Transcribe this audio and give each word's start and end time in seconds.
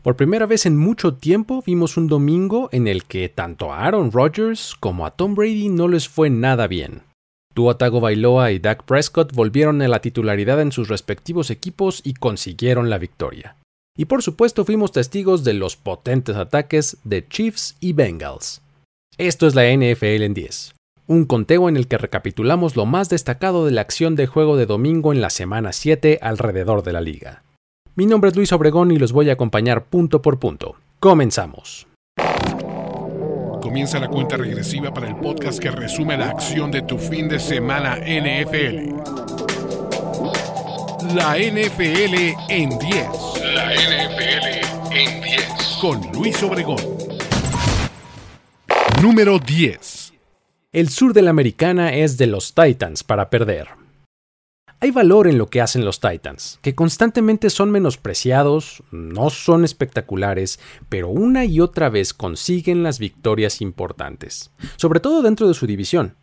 Por 0.00 0.16
primera 0.16 0.46
vez 0.46 0.64
en 0.66 0.76
mucho 0.76 1.14
tiempo 1.14 1.62
vimos 1.66 1.96
un 1.96 2.08
domingo 2.08 2.68
en 2.72 2.88
el 2.88 3.04
que 3.04 3.28
tanto 3.28 3.72
a 3.72 3.84
Aaron 3.84 4.10
Rodgers 4.10 4.74
como 4.80 5.04
a 5.04 5.10
Tom 5.10 5.34
Brady 5.34 5.68
no 5.68 5.88
les 5.88 6.08
fue 6.08 6.30
nada 6.30 6.66
bien. 6.66 7.02
Tua 7.54 7.74
Bailoa 7.74 8.50
y 8.52 8.58
Dak 8.58 8.84
Prescott 8.84 9.32
volvieron 9.32 9.82
a 9.82 9.88
la 9.88 10.00
titularidad 10.00 10.60
en 10.60 10.72
sus 10.72 10.88
respectivos 10.88 11.50
equipos 11.50 12.00
y 12.04 12.14
consiguieron 12.14 12.88
la 12.88 12.98
victoria. 12.98 13.56
Y 13.96 14.06
por 14.06 14.22
supuesto 14.22 14.64
fuimos 14.64 14.92
testigos 14.92 15.44
de 15.44 15.52
los 15.52 15.76
potentes 15.76 16.36
ataques 16.36 16.96
de 17.04 17.28
Chiefs 17.28 17.76
y 17.80 17.92
Bengals. 17.92 18.62
Esto 19.18 19.46
es 19.46 19.54
la 19.54 19.70
NFL 19.70 20.22
en 20.22 20.32
10, 20.32 20.74
un 21.06 21.26
conteo 21.26 21.68
en 21.68 21.76
el 21.76 21.86
que 21.86 21.98
recapitulamos 21.98 22.74
lo 22.74 22.86
más 22.86 23.10
destacado 23.10 23.66
de 23.66 23.72
la 23.72 23.82
acción 23.82 24.16
de 24.16 24.26
juego 24.26 24.56
de 24.56 24.64
domingo 24.64 25.12
en 25.12 25.20
la 25.20 25.28
semana 25.28 25.72
7 25.74 26.20
alrededor 26.22 26.82
de 26.82 26.92
la 26.94 27.02
liga. 27.02 27.42
Mi 27.94 28.06
nombre 28.06 28.30
es 28.30 28.36
Luis 28.36 28.50
Obregón 28.52 28.90
y 28.90 28.96
los 28.96 29.12
voy 29.12 29.28
a 29.28 29.34
acompañar 29.34 29.84
punto 29.84 30.22
por 30.22 30.38
punto. 30.38 30.76
Comenzamos. 30.98 31.86
Comienza 33.60 34.00
la 34.00 34.08
cuenta 34.08 34.38
regresiva 34.38 34.94
para 34.94 35.08
el 35.08 35.16
podcast 35.16 35.58
que 35.58 35.70
resume 35.70 36.16
la 36.16 36.30
acción 36.30 36.70
de 36.70 36.80
tu 36.80 36.96
fin 36.96 37.28
de 37.28 37.38
semana 37.38 37.96
NFL. 37.96 38.94
La 41.14 41.36
NFL 41.36 42.14
en 42.48 42.78
10. 42.78 43.08
La 43.54 43.74
NFL 43.74 44.96
en 44.96 45.22
10. 45.22 45.78
Con 45.78 46.00
Luis 46.14 46.42
Obregón. 46.42 46.80
Número 49.02 49.38
10. 49.38 50.14
El 50.72 50.88
sur 50.88 51.12
de 51.12 51.20
la 51.20 51.28
americana 51.28 51.92
es 51.92 52.16
de 52.16 52.26
los 52.26 52.54
Titans 52.54 53.04
para 53.04 53.28
perder. 53.28 53.81
Hay 54.82 54.90
valor 54.90 55.28
en 55.28 55.38
lo 55.38 55.46
que 55.46 55.60
hacen 55.60 55.84
los 55.84 56.00
Titans, 56.00 56.58
que 56.60 56.74
constantemente 56.74 57.50
son 57.50 57.70
menospreciados, 57.70 58.82
no 58.90 59.30
son 59.30 59.64
espectaculares, 59.64 60.58
pero 60.88 61.08
una 61.08 61.44
y 61.44 61.60
otra 61.60 61.88
vez 61.88 62.12
consiguen 62.12 62.82
las 62.82 62.98
victorias 62.98 63.60
importantes, 63.60 64.50
sobre 64.74 64.98
todo 64.98 65.22
dentro 65.22 65.46
de 65.46 65.54
su 65.54 65.68
división. 65.68 66.16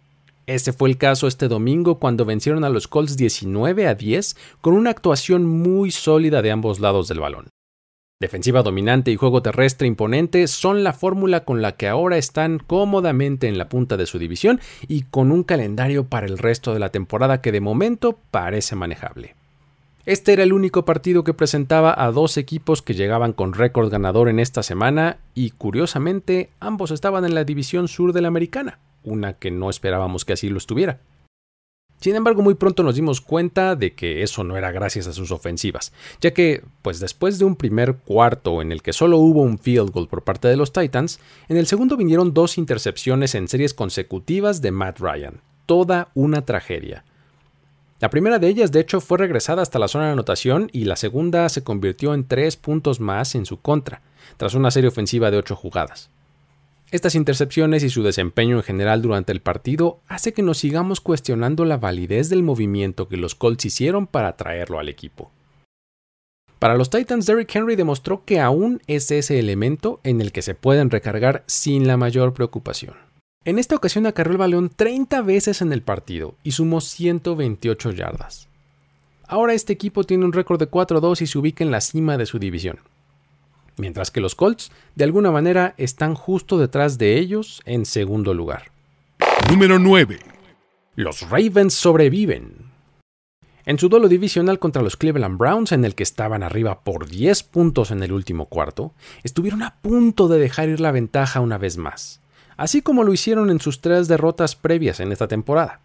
Este 0.45 0.73
fue 0.73 0.89
el 0.89 0.97
caso 0.97 1.25
este 1.25 1.47
domingo 1.47 1.99
cuando 1.99 2.25
vencieron 2.25 2.65
a 2.65 2.69
los 2.69 2.89
Colts 2.89 3.15
19 3.15 3.87
a 3.87 3.95
10 3.95 4.35
con 4.59 4.73
una 4.73 4.89
actuación 4.89 5.45
muy 5.45 5.91
sólida 5.91 6.41
de 6.41 6.51
ambos 6.51 6.81
lados 6.81 7.07
del 7.07 7.21
balón. 7.21 7.47
Defensiva 8.21 8.63
dominante 8.63 9.11
y 9.11 9.15
juego 9.15 9.41
terrestre 9.41 9.87
imponente 9.87 10.45
son 10.47 10.83
la 10.83 10.91
fórmula 10.91 11.45
con 11.45 11.61
la 11.61 11.77
que 11.77 11.87
ahora 11.87 12.17
están 12.17 12.59
cómodamente 12.59 13.47
en 13.47 13.57
la 13.57 13.69
punta 13.69 13.95
de 13.95 14.05
su 14.05 14.19
división 14.19 14.59
y 14.89 15.03
con 15.03 15.31
un 15.31 15.43
calendario 15.43 16.03
para 16.03 16.27
el 16.27 16.37
resto 16.37 16.73
de 16.73 16.79
la 16.79 16.89
temporada 16.89 17.39
que 17.39 17.53
de 17.53 17.61
momento 17.61 18.19
parece 18.29 18.75
manejable. 18.75 19.35
Este 20.05 20.33
era 20.33 20.43
el 20.43 20.51
único 20.51 20.83
partido 20.83 21.23
que 21.23 21.33
presentaba 21.33 21.95
a 21.97 22.11
dos 22.11 22.35
equipos 22.35 22.81
que 22.81 22.93
llegaban 22.93 23.31
con 23.31 23.53
récord 23.53 23.89
ganador 23.89 24.27
en 24.27 24.39
esta 24.39 24.63
semana 24.63 25.19
y 25.33 25.51
curiosamente 25.51 26.49
ambos 26.59 26.91
estaban 26.91 27.23
en 27.23 27.35
la 27.35 27.45
división 27.45 27.87
sur 27.87 28.11
de 28.11 28.19
la 28.19 28.27
americana, 28.27 28.79
una 29.05 29.31
que 29.31 29.49
no 29.49 29.69
esperábamos 29.69 30.25
que 30.25 30.33
así 30.33 30.49
lo 30.49 30.57
estuviera. 30.57 30.99
Sin 31.99 32.15
embargo, 32.15 32.41
muy 32.41 32.53
pronto 32.53 32.81
nos 32.81 32.95
dimos 32.95 33.19
cuenta 33.19 33.75
de 33.75 33.93
que 33.93 34.23
eso 34.23 34.43
no 34.45 34.55
era 34.55 34.71
gracias 34.71 35.07
a 35.07 35.13
sus 35.13 35.31
ofensivas, 35.31 35.91
ya 36.21 36.31
que, 36.33 36.63
pues 36.81 36.99
después 36.99 37.39
de 37.39 37.45
un 37.45 37.57
primer 37.57 37.97
cuarto 37.97 38.61
en 38.61 38.71
el 38.71 38.81
que 38.81 38.93
solo 38.93 39.17
hubo 39.17 39.41
un 39.41 39.59
field 39.59 39.91
goal 39.91 40.07
por 40.07 40.23
parte 40.23 40.47
de 40.47 40.55
los 40.55 40.71
Titans, 40.71 41.19
en 41.49 41.57
el 41.57 41.67
segundo 41.67 41.97
vinieron 41.97 42.33
dos 42.33 42.57
intercepciones 42.57 43.35
en 43.35 43.49
series 43.49 43.73
consecutivas 43.73 44.61
de 44.61 44.71
Matt 44.71 44.99
Ryan, 44.99 45.41
toda 45.65 46.09
una 46.13 46.45
tragedia. 46.45 47.03
La 47.99 48.09
primera 48.09 48.39
de 48.39 48.47
ellas, 48.47 48.71
de 48.71 48.79
hecho, 48.79 49.01
fue 49.01 49.17
regresada 49.17 49.61
hasta 49.61 49.77
la 49.77 49.89
zona 49.89 50.05
de 50.05 50.13
anotación 50.13 50.69
y 50.71 50.85
la 50.85 50.95
segunda 50.95 51.49
se 51.49 51.65
convirtió 51.65 52.13
en 52.13 52.25
tres 52.25 52.55
puntos 52.55 53.01
más 53.01 53.35
en 53.35 53.45
su 53.45 53.59
contra, 53.59 54.01
tras 54.37 54.53
una 54.53 54.71
serie 54.71 54.87
ofensiva 54.87 55.31
de 55.31 55.37
ocho 55.37 55.57
jugadas. 55.57 56.09
Estas 56.91 57.13
intercepciones 57.13 57.83
y 57.83 57.89
su 57.89 58.01
desempeño 58.01 58.57
en 58.57 58.63
general 58.63 59.03
durante 59.03 59.31
el 59.31 59.41
partido 59.41 59.99
hace 60.07 60.33
que 60.33 60.41
nos 60.41 60.57
sigamos 60.57 61.01
cuestionando 61.01 61.63
la 61.63 61.77
validez 61.77 62.29
del 62.29 62.41
movimiento 62.41 63.07
que 63.07 63.17
los 63.17 63.35
Colts 63.35 63.65
hicieron 63.65 64.07
para 64.07 64.35
traerlo 64.35 64.79
al 64.79 64.89
equipo. 64.89 65.31
Para 66.57 66.75
los 66.75 66.89
Titans, 66.89 67.27
Derrick 67.27 67.55
Henry 67.55 67.75
demostró 67.75 68.25
que 68.25 68.39
aún 68.39 68.81
es 68.87 69.11
ese 69.11 69.37
elemento 69.37 69.99
en 70.03 70.19
el 70.19 70.31
que 70.31 70.41
se 70.41 70.55
pueden 70.55 70.89
recargar 70.89 71.43
sin 71.45 71.87
la 71.87 71.95
mayor 71.95 72.33
preocupación. 72.33 72.95
En 73.45 73.59
esta 73.59 73.75
ocasión 73.75 74.07
acarreó 74.07 74.31
el 74.31 74.39
balón 74.39 74.69
30 74.75 75.21
veces 75.21 75.61
en 75.61 75.71
el 75.71 75.83
partido 75.83 76.35
y 76.43 76.51
sumó 76.51 76.81
128 76.81 77.91
yardas. 77.91 78.49
Ahora 79.27 79.53
este 79.53 79.73
equipo 79.73 80.03
tiene 80.03 80.25
un 80.25 80.33
récord 80.33 80.59
de 80.59 80.69
4-2 80.69 81.21
y 81.21 81.27
se 81.27 81.37
ubica 81.37 81.63
en 81.63 81.69
la 81.69 81.81
cima 81.81 82.17
de 82.17 82.25
su 82.25 82.39
división 82.39 82.79
mientras 83.79 84.11
que 84.11 84.21
los 84.21 84.35
Colts 84.35 84.71
de 84.95 85.05
alguna 85.05 85.31
manera 85.31 85.73
están 85.77 86.13
justo 86.13 86.57
detrás 86.57 86.97
de 86.97 87.17
ellos 87.17 87.61
en 87.65 87.85
segundo 87.85 88.33
lugar. 88.33 88.71
Número 89.49 89.79
9. 89.79 90.19
Los 90.95 91.27
Ravens 91.29 91.73
sobreviven. 91.73 92.69
En 93.65 93.79
su 93.79 93.87
duelo 93.87 94.07
divisional 94.07 94.59
contra 94.59 94.81
los 94.81 94.97
Cleveland 94.97 95.37
Browns, 95.37 95.71
en 95.71 95.85
el 95.85 95.95
que 95.95 96.03
estaban 96.03 96.43
arriba 96.43 96.81
por 96.81 97.07
10 97.07 97.43
puntos 97.43 97.91
en 97.91 98.03
el 98.03 98.11
último 98.11 98.45
cuarto, 98.45 98.93
estuvieron 99.23 99.63
a 99.63 99.75
punto 99.81 100.27
de 100.27 100.39
dejar 100.39 100.69
ir 100.69 100.79
la 100.79 100.91
ventaja 100.91 101.39
una 101.39 101.57
vez 101.57 101.77
más, 101.77 102.19
así 102.57 102.81
como 102.81 103.03
lo 103.03 103.13
hicieron 103.13 103.49
en 103.49 103.61
sus 103.61 103.79
tres 103.79 104.07
derrotas 104.07 104.55
previas 104.55 104.99
en 104.99 105.11
esta 105.11 105.27
temporada. 105.27 105.81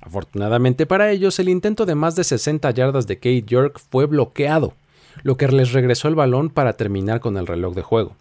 Afortunadamente 0.00 0.86
para 0.86 1.10
ellos, 1.10 1.38
el 1.40 1.48
intento 1.48 1.86
de 1.86 1.96
más 1.96 2.14
de 2.14 2.24
60 2.24 2.70
yardas 2.70 3.06
de 3.06 3.16
Kate 3.16 3.42
York 3.42 3.80
fue 3.90 4.06
bloqueado 4.06 4.74
lo 5.22 5.36
que 5.36 5.48
les 5.48 5.72
regresó 5.72 6.08
el 6.08 6.14
balón 6.14 6.50
para 6.50 6.74
terminar 6.74 7.20
con 7.20 7.36
el 7.36 7.46
reloj 7.46 7.74
de 7.74 7.82
juego. 7.82 8.16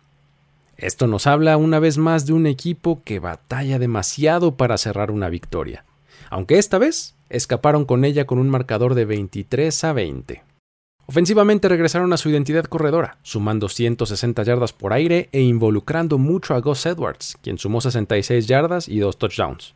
Esto 0.78 1.08
nos 1.08 1.26
habla 1.26 1.58
una 1.58 1.80
vez 1.80 1.98
más 1.98 2.26
de 2.26 2.34
un 2.34 2.46
equipo 2.46 3.02
que 3.04 3.20
batalla 3.20 3.80
demasiado 3.80 4.56
para 4.56 4.78
cerrar 4.78 5.10
una 5.10 5.30
victoria, 5.30 5.86
aunque 6.30 6.60
esta 6.60 6.78
vez 6.78 7.16
escaparon 7.30 7.86
con 7.86 8.06
ella 8.06 8.26
con 8.26 8.38
un 8.38 8.50
marcador 8.50 8.94
de 8.94 9.06
23 9.06 9.84
a 9.84 9.94
20. 9.94 10.44
Ofensivamente 11.08 11.70
regresaron 11.70 12.12
a 12.12 12.18
su 12.18 12.30
identidad 12.30 12.66
corredora, 12.66 13.18
sumando 13.24 13.70
160 13.70 14.44
yardas 14.44 14.74
por 14.74 14.92
aire 14.92 15.30
e 15.32 15.42
involucrando 15.42 16.18
mucho 16.18 16.54
a 16.54 16.60
Gus 16.60 16.86
Edwards, 16.86 17.38
quien 17.42 17.58
sumó 17.58 17.80
66 17.80 18.46
yardas 18.46 18.90
y 18.90 19.00
dos 19.00 19.18
touchdowns. 19.18 19.74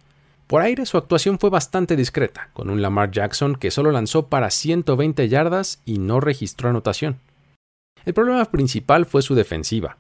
Por 0.52 0.64
aire 0.64 0.86
su 0.86 0.98
actuación 0.98 1.40
fue 1.40 1.50
bastante 1.50 1.96
discreta, 1.96 2.50
con 2.52 2.70
un 2.70 2.82
Lamar 2.82 3.10
Jackson 3.10 3.56
que 3.56 3.72
solo 3.72 3.90
lanzó 3.90 4.28
para 4.28 4.50
120 4.50 5.30
yardas 5.30 5.82
y 5.86 5.98
no 5.98 6.20
registró 6.20 6.68
anotación. 6.68 7.22
El 8.04 8.14
problema 8.14 8.44
principal 8.44 9.06
fue 9.06 9.22
su 9.22 9.34
defensiva, 9.34 9.98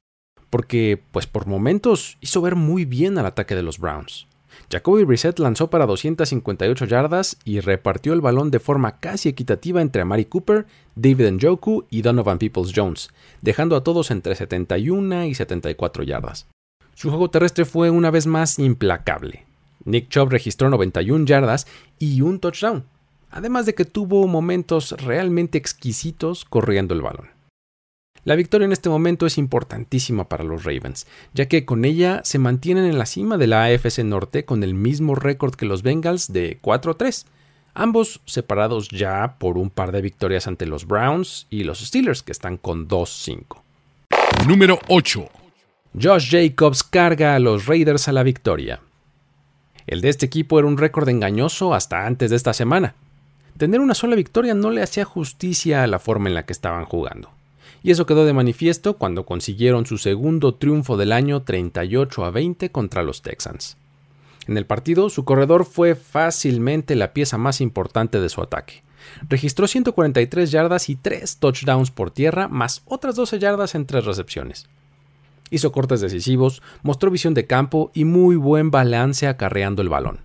porque 0.49 1.01
pues 1.13 1.25
por 1.25 1.47
momentos 1.47 2.17
hizo 2.19 2.41
ver 2.41 2.57
muy 2.57 2.83
bien 2.83 3.17
al 3.17 3.27
ataque 3.27 3.55
de 3.55 3.63
los 3.63 3.79
Browns. 3.79 4.27
Jacoby 4.69 5.05
Brissett 5.05 5.39
lanzó 5.39 5.69
para 5.69 5.85
258 5.85 6.83
yardas 6.83 7.37
y 7.45 7.61
repartió 7.61 8.11
el 8.11 8.19
balón 8.19 8.51
de 8.51 8.59
forma 8.59 8.99
casi 8.99 9.29
equitativa 9.29 9.81
entre 9.81 10.01
Amari 10.01 10.25
Cooper, 10.25 10.65
David 10.95 11.31
Njoku 11.31 11.85
y 11.89 12.01
Donovan 12.01 12.39
Peoples 12.39 12.73
Jones, 12.75 13.09
dejando 13.41 13.77
a 13.77 13.85
todos 13.85 14.11
entre 14.11 14.35
71 14.35 15.27
y 15.27 15.33
74 15.33 16.03
yardas. 16.03 16.49
Su 16.93 17.07
juego 17.07 17.29
terrestre 17.29 17.63
fue 17.63 17.89
una 17.89 18.11
vez 18.11 18.27
más 18.27 18.59
implacable, 18.59 19.45
Nick 19.85 20.09
Chubb 20.09 20.29
registró 20.29 20.69
91 20.69 21.25
yardas 21.25 21.67
y 21.99 22.21
un 22.21 22.39
touchdown, 22.39 22.85
además 23.29 23.65
de 23.65 23.73
que 23.75 23.85
tuvo 23.85 24.27
momentos 24.27 24.91
realmente 24.91 25.57
exquisitos 25.57 26.45
corriendo 26.45 26.93
el 26.93 27.01
balón. 27.01 27.29
La 28.23 28.35
victoria 28.35 28.65
en 28.65 28.71
este 28.71 28.89
momento 28.89 29.25
es 29.25 29.39
importantísima 29.39 30.29
para 30.29 30.43
los 30.43 30.63
Ravens, 30.63 31.07
ya 31.33 31.47
que 31.47 31.65
con 31.65 31.85
ella 31.85 32.21
se 32.23 32.37
mantienen 32.37 32.85
en 32.85 32.99
la 32.99 33.07
cima 33.07 33.37
de 33.37 33.47
la 33.47 33.63
AFC 33.63 34.03
Norte 34.03 34.45
con 34.45 34.63
el 34.63 34.75
mismo 34.75 35.15
récord 35.15 35.55
que 35.55 35.65
los 35.65 35.81
Bengals 35.81 36.31
de 36.31 36.61
4-3, 36.61 37.25
ambos 37.73 38.21
separados 38.25 38.89
ya 38.89 39.37
por 39.39 39.57
un 39.57 39.71
par 39.71 39.91
de 39.91 40.01
victorias 40.01 40.45
ante 40.45 40.67
los 40.67 40.85
Browns 40.85 41.47
y 41.49 41.63
los 41.63 41.79
Steelers 41.79 42.21
que 42.21 42.31
están 42.31 42.57
con 42.57 42.87
2-5. 42.87 43.61
Número 44.47 44.77
8. 44.87 45.27
Josh 45.99 46.29
Jacobs 46.29 46.83
carga 46.83 47.35
a 47.35 47.39
los 47.39 47.65
Raiders 47.65 48.07
a 48.07 48.11
la 48.11 48.21
victoria. 48.21 48.81
El 49.87 50.01
de 50.01 50.09
este 50.09 50.25
equipo 50.25 50.59
era 50.59 50.67
un 50.67 50.77
récord 50.77 51.09
engañoso 51.09 51.73
hasta 51.73 52.05
antes 52.05 52.29
de 52.29 52.35
esta 52.35 52.53
semana. 52.53 52.95
Tener 53.57 53.79
una 53.79 53.95
sola 53.95 54.15
victoria 54.15 54.53
no 54.53 54.71
le 54.71 54.81
hacía 54.81 55.05
justicia 55.05 55.83
a 55.83 55.87
la 55.87 55.99
forma 55.99 56.29
en 56.29 56.35
la 56.35 56.45
que 56.45 56.53
estaban 56.53 56.85
jugando. 56.85 57.29
Y 57.83 57.91
eso 57.91 58.05
quedó 58.05 58.25
de 58.25 58.33
manifiesto 58.33 58.97
cuando 58.97 59.25
consiguieron 59.25 59.85
su 59.85 59.97
segundo 59.97 60.55
triunfo 60.55 60.97
del 60.97 61.11
año 61.11 61.41
38 61.41 62.25
a 62.25 62.31
20 62.31 62.71
contra 62.71 63.03
los 63.03 63.21
Texans. 63.21 63.77
En 64.47 64.57
el 64.57 64.65
partido, 64.65 65.09
su 65.09 65.25
corredor 65.25 65.65
fue 65.65 65.95
fácilmente 65.95 66.95
la 66.95 67.13
pieza 67.13 67.37
más 67.37 67.61
importante 67.61 68.19
de 68.19 68.29
su 68.29 68.41
ataque. 68.41 68.83
Registró 69.27 69.67
143 69.67 70.51
yardas 70.51 70.89
y 70.89 70.95
3 70.95 71.37
touchdowns 71.37 71.89
por 71.89 72.11
tierra, 72.11 72.47
más 72.47 72.83
otras 72.85 73.15
12 73.15 73.39
yardas 73.39 73.73
en 73.73 73.85
3 73.85 74.05
recepciones 74.05 74.67
hizo 75.51 75.71
cortes 75.71 76.01
decisivos, 76.01 76.63
mostró 76.81 77.11
visión 77.11 77.35
de 77.35 77.45
campo 77.45 77.91
y 77.93 78.05
muy 78.05 78.35
buen 78.35 78.71
balance 78.71 79.27
acarreando 79.27 79.83
el 79.83 79.89
balón. 79.89 80.21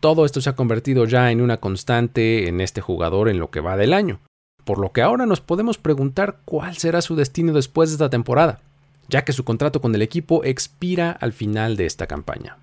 Todo 0.00 0.26
esto 0.26 0.42
se 0.42 0.50
ha 0.50 0.56
convertido 0.56 1.06
ya 1.06 1.30
en 1.30 1.40
una 1.40 1.58
constante 1.58 2.48
en 2.48 2.60
este 2.60 2.82
jugador 2.82 3.30
en 3.30 3.38
lo 3.38 3.50
que 3.50 3.60
va 3.60 3.78
del 3.78 3.94
año, 3.94 4.20
por 4.64 4.78
lo 4.78 4.92
que 4.92 5.02
ahora 5.02 5.26
nos 5.26 5.40
podemos 5.40 5.78
preguntar 5.78 6.40
cuál 6.44 6.76
será 6.76 7.00
su 7.00 7.16
destino 7.16 7.52
después 7.52 7.90
de 7.90 7.94
esta 7.94 8.10
temporada, 8.10 8.60
ya 9.08 9.24
que 9.24 9.32
su 9.32 9.44
contrato 9.44 9.80
con 9.80 9.94
el 9.94 10.02
equipo 10.02 10.44
expira 10.44 11.10
al 11.10 11.32
final 11.32 11.76
de 11.76 11.86
esta 11.86 12.06
campaña. 12.06 12.58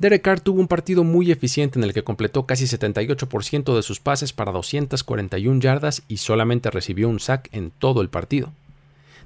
Derek 0.00 0.22
Carr 0.22 0.40
tuvo 0.40 0.60
un 0.60 0.68
partido 0.68 1.04
muy 1.04 1.30
eficiente 1.30 1.78
en 1.78 1.84
el 1.84 1.92
que 1.92 2.04
completó 2.04 2.46
casi 2.46 2.64
78% 2.64 3.76
de 3.76 3.82
sus 3.82 4.00
pases 4.00 4.32
para 4.32 4.50
241 4.50 5.60
yardas 5.60 6.02
y 6.08 6.16
solamente 6.16 6.70
recibió 6.70 7.06
un 7.08 7.20
sack 7.20 7.50
en 7.52 7.70
todo 7.70 8.00
el 8.00 8.08
partido. 8.08 8.52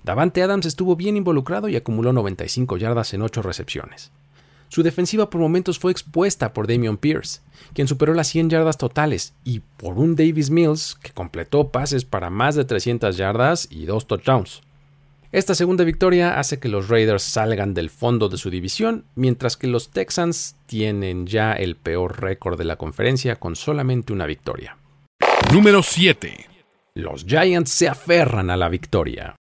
Davante 0.05 0.43
Adams 0.43 0.67
estuvo 0.67 0.97
bien 0.97 1.17
involucrado 1.17 1.69
y 1.71 1.77
acumuló 1.77 2.13
95 2.13 2.77
yardas 2.77 3.15
en 3.15 3.23
8 3.23 3.41
recepciones. 3.41 4.13
Su 4.69 4.83
defensiva 4.83 5.31
por 5.31 5.41
momentos 5.41 5.79
fue 5.79 5.93
expuesta 5.93 6.53
por 6.53 6.67
Damian 6.67 6.99
Pierce, 6.99 7.41
quien 7.73 7.89
superó 7.89 8.13
las 8.13 8.29
100 8.29 8.51
yardas 8.51 8.77
totales, 8.77 9.33
y 9.45 9.61
por 9.61 9.99
un 9.99 10.15
Davis 10.15 10.51
Mills 10.51 10.97
que 11.01 11.13
completó 11.13 11.69
pases 11.69 12.05
para 12.05 12.29
más 12.29 12.55
de 12.55 12.67
300 12.67 13.17
yardas 13.17 13.67
y 13.71 13.87
dos 13.87 14.07
touchdowns. 14.07 14.61
Esta 15.33 15.55
segunda 15.55 15.85
victoria 15.85 16.39
hace 16.39 16.59
que 16.59 16.69
los 16.69 16.89
Raiders 16.89 17.23
salgan 17.23 17.73
del 17.73 17.89
fondo 17.89 18.29
de 18.29 18.37
su 18.37 18.51
división, 18.51 19.05
mientras 19.15 19.57
que 19.57 19.69
los 19.69 19.91
Texans 19.91 20.57
tienen 20.67 21.27
ya 21.27 21.55
el 21.55 21.77
peor 21.77 22.21
récord 22.21 22.59
de 22.59 22.65
la 22.65 22.77
conferencia 22.77 23.37
con 23.37 23.57
solamente 23.57 24.13
una 24.13 24.27
victoria. 24.27 24.77
Número 25.53 25.83
7. 25.83 26.47
Los 26.95 27.25
Giants 27.25 27.71
se 27.71 27.89
aferran 27.89 28.51
a 28.51 28.57
la 28.57 28.69
victoria. 28.69 29.35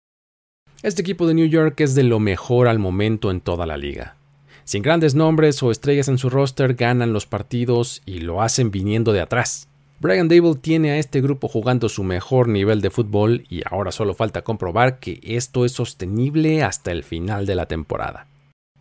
Este 0.83 1.01
equipo 1.01 1.27
de 1.27 1.33
New 1.33 1.47
York 1.47 1.79
es 1.79 1.95
de 1.95 2.03
lo 2.03 2.19
mejor 2.19 2.67
al 2.67 2.77
momento 2.77 3.31
en 3.31 3.39
toda 3.39 3.65
la 3.65 3.77
liga. 3.77 4.17
Sin 4.65 4.83
grandes 4.83 5.15
nombres 5.15 5.63
o 5.63 5.71
estrellas 5.71 6.09
en 6.09 6.17
su 6.17 6.29
roster, 6.29 6.73
ganan 6.73 7.13
los 7.13 7.25
partidos 7.25 8.01
y 8.05 8.19
lo 8.19 8.41
hacen 8.41 8.69
viniendo 8.69 9.13
de 9.13 9.21
atrás. 9.21 9.69
Brian 10.01 10.27
Dable 10.27 10.55
tiene 10.55 10.91
a 10.91 10.97
este 10.97 11.21
grupo 11.21 11.47
jugando 11.47 11.87
su 11.87 12.03
mejor 12.03 12.49
nivel 12.49 12.81
de 12.81 12.89
fútbol 12.89 13.45
y 13.49 13.61
ahora 13.65 13.93
solo 13.93 14.13
falta 14.13 14.41
comprobar 14.41 14.99
que 14.99 15.21
esto 15.23 15.63
es 15.63 15.71
sostenible 15.71 16.63
hasta 16.63 16.91
el 16.91 17.05
final 17.05 17.45
de 17.45 17.55
la 17.55 17.65
temporada. 17.65 18.27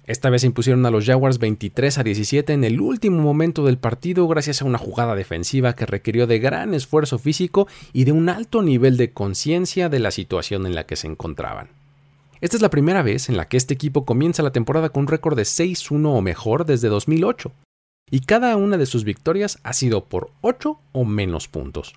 Esta 0.04 0.28
vez 0.28 0.42
impusieron 0.42 0.84
a 0.84 0.90
los 0.90 1.06
Jaguars 1.06 1.38
23 1.38 1.98
a 1.98 2.02
17 2.02 2.52
en 2.52 2.64
el 2.64 2.80
último 2.80 3.22
momento 3.22 3.64
del 3.64 3.78
partido 3.78 4.26
gracias 4.26 4.60
a 4.60 4.64
una 4.64 4.78
jugada 4.78 5.14
defensiva 5.14 5.76
que 5.76 5.86
requirió 5.86 6.26
de 6.26 6.40
gran 6.40 6.74
esfuerzo 6.74 7.20
físico 7.20 7.68
y 7.92 8.02
de 8.02 8.10
un 8.10 8.28
alto 8.28 8.60
nivel 8.60 8.96
de 8.96 9.12
conciencia 9.12 9.88
de 9.88 10.00
la 10.00 10.10
situación 10.10 10.66
en 10.66 10.74
la 10.74 10.84
que 10.84 10.96
se 10.96 11.06
encontraban. 11.06 11.81
Esta 12.42 12.56
es 12.56 12.62
la 12.62 12.70
primera 12.70 13.02
vez 13.02 13.28
en 13.28 13.36
la 13.36 13.46
que 13.46 13.56
este 13.56 13.72
equipo 13.72 14.04
comienza 14.04 14.42
la 14.42 14.50
temporada 14.50 14.88
con 14.88 15.02
un 15.02 15.06
récord 15.06 15.36
de 15.36 15.44
6-1 15.44 16.06
o 16.06 16.20
mejor 16.22 16.66
desde 16.66 16.88
2008, 16.88 17.52
y 18.10 18.18
cada 18.22 18.56
una 18.56 18.76
de 18.76 18.86
sus 18.86 19.04
victorias 19.04 19.60
ha 19.62 19.72
sido 19.72 20.06
por 20.06 20.32
8 20.40 20.76
o 20.90 21.04
menos 21.04 21.46
puntos. 21.46 21.94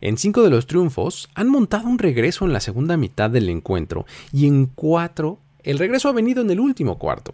En 0.00 0.18
cinco 0.18 0.42
de 0.42 0.50
los 0.50 0.66
triunfos 0.66 1.30
han 1.36 1.48
montado 1.48 1.86
un 1.86 2.00
regreso 2.00 2.44
en 2.44 2.52
la 2.52 2.58
segunda 2.58 2.96
mitad 2.96 3.30
del 3.30 3.48
encuentro 3.48 4.06
y 4.32 4.48
en 4.48 4.66
cuatro 4.66 5.38
el 5.62 5.78
regreso 5.78 6.08
ha 6.08 6.12
venido 6.12 6.42
en 6.42 6.50
el 6.50 6.58
último 6.58 6.98
cuarto. 6.98 7.32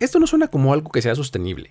Esto 0.00 0.18
no 0.18 0.26
suena 0.26 0.48
como 0.48 0.72
algo 0.72 0.90
que 0.90 1.02
sea 1.02 1.14
sostenible. 1.14 1.70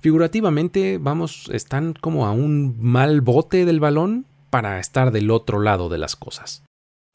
Figurativamente, 0.00 0.98
vamos, 0.98 1.48
están 1.54 1.94
como 1.94 2.26
a 2.26 2.32
un 2.32 2.76
mal 2.78 3.22
bote 3.22 3.64
del 3.64 3.80
balón 3.80 4.26
para 4.50 4.78
estar 4.78 5.10
del 5.10 5.30
otro 5.30 5.58
lado 5.58 5.88
de 5.88 5.98
las 5.98 6.16
cosas. 6.16 6.64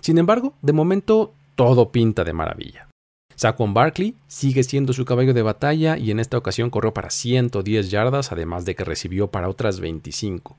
Sin 0.01 0.17
embargo, 0.17 0.55
de 0.63 0.73
momento 0.73 1.35
todo 1.55 1.91
pinta 1.91 2.23
de 2.23 2.33
maravilla. 2.33 2.87
Saquon 3.35 3.73
Barkley 3.73 4.15
sigue 4.27 4.63
siendo 4.63 4.93
su 4.93 5.03
caballo 5.03 5.33
de 5.33 5.41
batalla 5.41 5.97
y 5.97 6.11
en 6.11 6.19
esta 6.19 6.37
ocasión 6.37 6.69
corrió 6.69 6.93
para 6.93 7.09
110 7.09 7.89
yardas, 7.89 8.31
además 8.31 8.65
de 8.65 8.75
que 8.75 8.83
recibió 8.83 9.31
para 9.31 9.49
otras 9.49 9.79
25. 9.79 10.55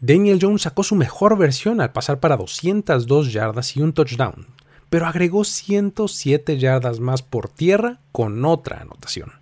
Daniel 0.00 0.38
Jones 0.40 0.62
sacó 0.62 0.82
su 0.82 0.94
mejor 0.94 1.36
versión 1.36 1.80
al 1.80 1.92
pasar 1.92 2.20
para 2.20 2.36
202 2.36 3.32
yardas 3.32 3.76
y 3.76 3.82
un 3.82 3.92
touchdown, 3.92 4.46
pero 4.90 5.06
agregó 5.06 5.44
107 5.44 6.58
yardas 6.58 7.00
más 7.00 7.22
por 7.22 7.48
tierra 7.48 7.98
con 8.12 8.44
otra 8.44 8.82
anotación. 8.82 9.32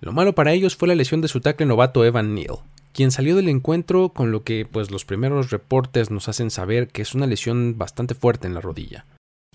Lo 0.00 0.12
malo 0.12 0.34
para 0.34 0.52
ellos 0.52 0.76
fue 0.76 0.88
la 0.88 0.94
lesión 0.94 1.20
de 1.20 1.28
su 1.28 1.40
tackle 1.40 1.66
novato 1.66 2.04
Evan 2.04 2.34
Neal, 2.34 2.60
quien 2.92 3.10
salió 3.10 3.36
del 3.36 3.48
encuentro 3.48 4.08
con 4.10 4.32
lo 4.32 4.42
que 4.42 4.66
pues 4.70 4.90
los 4.90 5.04
primeros 5.04 5.50
reportes 5.50 6.10
nos 6.10 6.28
hacen 6.28 6.50
saber 6.50 6.88
que 6.88 7.02
es 7.02 7.14
una 7.14 7.26
lesión 7.26 7.76
bastante 7.78 8.14
fuerte 8.14 8.46
en 8.46 8.54
la 8.54 8.60
rodilla. 8.60 9.04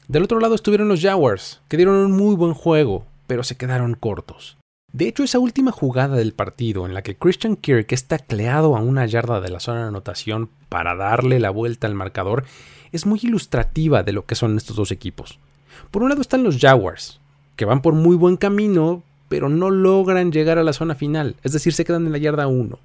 Del 0.07 0.21
otro 0.21 0.39
lado 0.39 0.53
estuvieron 0.53 0.87
los 0.87 1.01
Jaguars, 1.01 1.61
que 1.67 1.77
dieron 1.77 1.95
un 1.95 2.11
muy 2.11 2.35
buen 2.35 2.53
juego, 2.53 3.07
pero 3.25 3.43
se 3.43 3.57
quedaron 3.57 3.95
cortos. 3.95 4.57
De 4.93 5.07
hecho, 5.07 5.23
esa 5.23 5.39
última 5.39 5.71
jugada 5.71 6.15
del 6.15 6.33
partido 6.33 6.85
en 6.85 6.93
la 6.93 7.01
que 7.01 7.17
Christian 7.17 7.55
Kirk 7.55 7.91
es 7.91 8.05
tacleado 8.05 8.77
a 8.77 8.81
una 8.81 9.07
yarda 9.07 9.41
de 9.41 9.49
la 9.49 9.59
zona 9.59 9.81
de 9.81 9.87
anotación 9.87 10.49
para 10.69 10.95
darle 10.95 11.39
la 11.39 11.49
vuelta 11.49 11.87
al 11.87 11.95
marcador 11.95 12.45
es 12.91 13.07
muy 13.07 13.19
ilustrativa 13.23 14.03
de 14.03 14.13
lo 14.13 14.25
que 14.25 14.35
son 14.35 14.55
estos 14.57 14.75
dos 14.75 14.91
equipos. 14.91 15.39
Por 15.89 16.03
un 16.03 16.09
lado 16.09 16.21
están 16.21 16.43
los 16.43 16.59
Jaguars, 16.59 17.19
que 17.55 17.65
van 17.65 17.81
por 17.81 17.95
muy 17.95 18.15
buen 18.15 18.37
camino, 18.37 19.01
pero 19.27 19.49
no 19.49 19.71
logran 19.71 20.31
llegar 20.31 20.59
a 20.59 20.63
la 20.63 20.71
zona 20.71 20.93
final, 20.93 21.35
es 21.43 21.51
decir, 21.51 21.73
se 21.73 21.83
quedan 21.83 22.05
en 22.05 22.11
la 22.11 22.19
yarda 22.19 22.45
1 22.45 22.77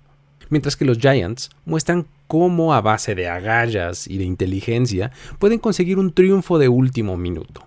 mientras 0.50 0.76
que 0.76 0.84
los 0.84 0.98
Giants 0.98 1.50
muestran 1.64 2.06
cómo 2.26 2.74
a 2.74 2.80
base 2.80 3.14
de 3.14 3.28
agallas 3.28 4.06
y 4.06 4.18
de 4.18 4.24
inteligencia 4.24 5.10
pueden 5.38 5.58
conseguir 5.58 5.98
un 5.98 6.12
triunfo 6.12 6.58
de 6.58 6.68
último 6.68 7.16
minuto. 7.16 7.64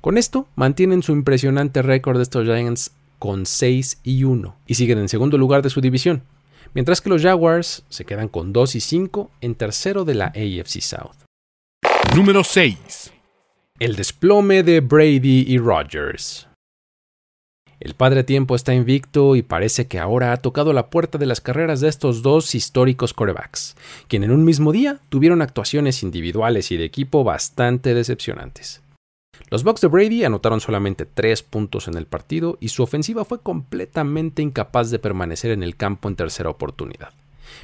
Con 0.00 0.18
esto 0.18 0.48
mantienen 0.56 1.02
su 1.02 1.12
impresionante 1.12 1.82
récord 1.82 2.16
de 2.16 2.22
estos 2.22 2.44
Giants 2.44 2.92
con 3.18 3.46
6 3.46 4.00
y 4.02 4.24
1 4.24 4.56
y 4.66 4.74
siguen 4.74 4.98
en 4.98 5.08
segundo 5.08 5.38
lugar 5.38 5.62
de 5.62 5.70
su 5.70 5.80
división, 5.80 6.22
mientras 6.74 7.00
que 7.00 7.08
los 7.10 7.22
Jaguars 7.22 7.84
se 7.88 8.04
quedan 8.04 8.28
con 8.28 8.52
2 8.52 8.76
y 8.76 8.80
5 8.80 9.30
en 9.40 9.54
tercero 9.54 10.04
de 10.04 10.14
la 10.14 10.26
AFC 10.26 10.80
South. 10.80 11.24
Número 12.14 12.44
6. 12.44 13.12
El 13.78 13.96
desplome 13.96 14.62
de 14.62 14.80
Brady 14.80 15.46
y 15.48 15.58
Rodgers. 15.58 16.46
El 17.80 17.94
padre 17.94 18.24
tiempo 18.24 18.54
está 18.54 18.72
invicto 18.74 19.36
y 19.36 19.42
parece 19.42 19.86
que 19.86 19.98
ahora 19.98 20.32
ha 20.32 20.36
tocado 20.38 20.72
la 20.72 20.88
puerta 20.88 21.18
de 21.18 21.26
las 21.26 21.40
carreras 21.40 21.80
de 21.80 21.88
estos 21.88 22.22
dos 22.22 22.54
históricos 22.54 23.12
corebacks, 23.12 23.76
quien 24.08 24.24
en 24.24 24.30
un 24.30 24.44
mismo 24.44 24.72
día 24.72 25.00
tuvieron 25.08 25.42
actuaciones 25.42 26.02
individuales 26.02 26.70
y 26.70 26.76
de 26.76 26.84
equipo 26.84 27.24
bastante 27.24 27.94
decepcionantes. 27.94 28.80
Los 29.50 29.64
Bucks 29.64 29.80
de 29.80 29.88
Brady 29.88 30.24
anotaron 30.24 30.60
solamente 30.60 31.04
tres 31.06 31.42
puntos 31.42 31.88
en 31.88 31.96
el 31.96 32.06
partido 32.06 32.56
y 32.60 32.68
su 32.68 32.82
ofensiva 32.82 33.24
fue 33.24 33.40
completamente 33.40 34.42
incapaz 34.42 34.90
de 34.90 34.98
permanecer 34.98 35.50
en 35.50 35.62
el 35.62 35.76
campo 35.76 36.08
en 36.08 36.16
tercera 36.16 36.50
oportunidad. 36.50 37.10